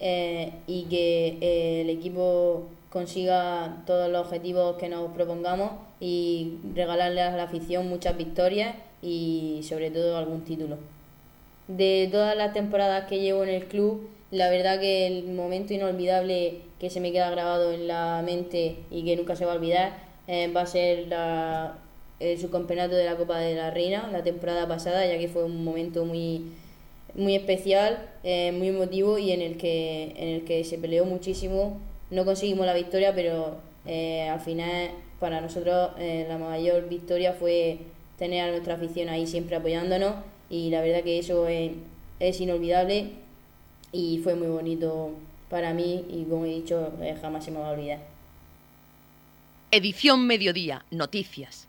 eh, 0.00 0.52
y 0.66 0.84
que 0.84 1.38
eh, 1.40 1.82
el 1.82 1.90
equipo 1.90 2.64
consiga 2.90 3.82
todos 3.86 4.10
los 4.10 4.26
objetivos 4.26 4.76
que 4.76 4.88
nos 4.88 5.10
propongamos 5.12 5.72
y 6.00 6.54
regalarle 6.74 7.22
a 7.22 7.36
la 7.36 7.44
afición 7.44 7.88
muchas 7.88 8.16
victorias 8.16 8.74
y 9.02 9.60
sobre 9.62 9.90
todo 9.90 10.16
algún 10.16 10.42
título. 10.42 10.78
De 11.68 12.08
todas 12.10 12.36
las 12.36 12.52
temporadas 12.52 13.06
que 13.08 13.20
llevo 13.20 13.42
en 13.42 13.50
el 13.50 13.66
club, 13.66 14.08
la 14.30 14.50
verdad 14.50 14.80
que 14.80 15.06
el 15.06 15.24
momento 15.24 15.74
inolvidable 15.74 16.60
que 16.78 16.90
se 16.90 17.00
me 17.00 17.12
queda 17.12 17.30
grabado 17.30 17.72
en 17.72 17.88
la 17.88 18.22
mente 18.24 18.76
y 18.90 19.04
que 19.04 19.16
nunca 19.16 19.36
se 19.36 19.44
va 19.44 19.52
a 19.52 19.56
olvidar 19.56 19.92
eh, 20.26 20.50
va 20.52 20.62
a 20.62 20.66
ser 20.66 21.08
la, 21.08 21.78
el 22.18 22.38
subcampeonato 22.38 22.94
de 22.94 23.04
la 23.04 23.16
Copa 23.16 23.38
de 23.38 23.54
la 23.54 23.70
Reina 23.70 24.08
la 24.10 24.22
temporada 24.22 24.66
pasada, 24.66 25.06
ya 25.06 25.18
que 25.18 25.28
fue 25.28 25.44
un 25.44 25.64
momento 25.64 26.04
muy, 26.04 26.52
muy 27.16 27.34
especial, 27.34 28.08
eh, 28.22 28.52
muy 28.52 28.68
emotivo 28.68 29.18
y 29.18 29.32
en 29.32 29.40
el, 29.40 29.56
que, 29.56 30.14
en 30.16 30.28
el 30.28 30.44
que 30.44 30.64
se 30.64 30.78
peleó 30.78 31.04
muchísimo. 31.04 31.80
No 32.10 32.24
conseguimos 32.24 32.66
la 32.66 32.74
victoria, 32.74 33.14
pero 33.14 33.56
eh, 33.86 34.28
al 34.28 34.40
final 34.40 34.90
para 35.18 35.40
nosotros 35.40 35.90
eh, 35.98 36.26
la 36.28 36.38
mayor 36.38 36.88
victoria 36.88 37.32
fue 37.32 37.78
tener 38.18 38.48
a 38.48 38.50
nuestra 38.50 38.74
afición 38.74 39.08
ahí 39.08 39.26
siempre 39.26 39.56
apoyándonos 39.56 40.14
y 40.50 40.70
la 40.70 40.82
verdad 40.82 41.02
que 41.02 41.18
eso 41.18 41.48
es, 41.48 41.72
es 42.20 42.40
inolvidable 42.40 43.10
y 43.92 44.18
fue 44.22 44.34
muy 44.34 44.48
bonito 44.48 45.12
para 45.48 45.72
mí 45.72 46.04
y 46.10 46.24
como 46.24 46.44
he 46.44 46.50
dicho, 46.50 46.92
jamás 47.20 47.44
se 47.44 47.50
me 47.50 47.58
va 47.58 47.68
a 47.68 47.72
olvidar. 47.72 48.00
Edición 49.70 50.26
Mediodía, 50.26 50.84
Noticias. 50.90 51.68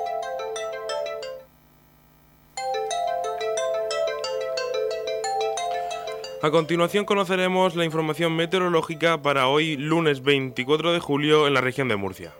A 6.43 6.49
continuación 6.49 7.05
conoceremos 7.05 7.75
la 7.75 7.85
información 7.85 8.35
meteorológica 8.35 9.21
para 9.21 9.47
hoy 9.47 9.77
lunes 9.77 10.23
24 10.23 10.91
de 10.91 10.99
julio 10.99 11.45
en 11.45 11.53
la 11.53 11.61
región 11.61 11.87
de 11.87 11.97
Murcia. 11.97 12.33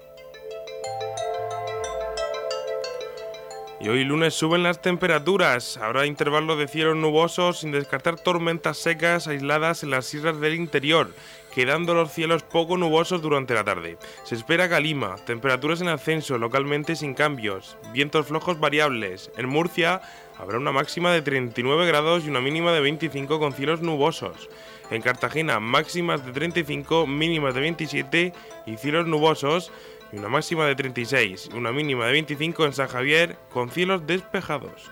Y 3.80 3.90
hoy 3.90 4.04
lunes 4.04 4.34
suben 4.34 4.64
las 4.64 4.82
temperaturas. 4.82 5.78
Habrá 5.78 6.08
intervalos 6.08 6.58
de 6.58 6.68
cielo 6.68 6.96
nubosos 6.96 7.60
sin 7.60 7.72
descartar 7.72 8.20
tormentas 8.20 8.78
secas 8.78 9.28
aisladas 9.28 9.84
en 9.84 9.92
las 9.92 10.08
sierras 10.08 10.40
del 10.40 10.56
interior, 10.56 11.12
quedando 11.54 11.94
los 11.94 12.12
cielos 12.12 12.42
poco 12.42 12.78
nubosos 12.78 13.22
durante 13.22 13.54
la 13.54 13.64
tarde. 13.64 13.98
Se 14.24 14.34
espera 14.34 14.68
calima, 14.68 15.16
temperaturas 15.28 15.82
en 15.82 15.90
ascenso, 15.90 16.40
localmente 16.40 16.96
sin 16.96 17.14
cambios, 17.14 17.78
vientos 17.94 18.26
flojos 18.26 18.60
variables. 18.60 19.32
En 19.38 19.48
Murcia 19.48 20.02
habrá 20.42 20.58
una 20.58 20.72
máxima 20.72 21.12
de 21.14 21.22
39 21.22 21.86
grados 21.86 22.26
y 22.26 22.30
una 22.30 22.42
mínima 22.42 22.72
de 22.72 22.82
25 22.82 23.40
con 23.40 23.54
cielos 23.54 23.82
nubosos. 23.82 24.50
En 24.90 25.04
Cartagena 25.04 25.60
máximas 25.60 26.26
de 26.26 26.32
35, 26.32 27.06
mínimas 27.06 27.54
de 27.54 27.62
27 27.62 28.34
y 28.66 28.78
cielos 28.78 29.06
nubosos 29.08 29.72
y 30.12 30.18
una 30.18 30.30
máxima 30.30 30.66
de 30.66 30.76
36 30.76 31.52
y 31.54 31.58
una 31.58 31.72
mínima 31.72 32.08
de 32.08 32.14
25 32.14 32.66
en 32.66 32.74
San 32.74 32.88
Javier 32.88 33.38
con 33.52 33.70
cielos 33.70 34.08
despejados. 34.08 34.92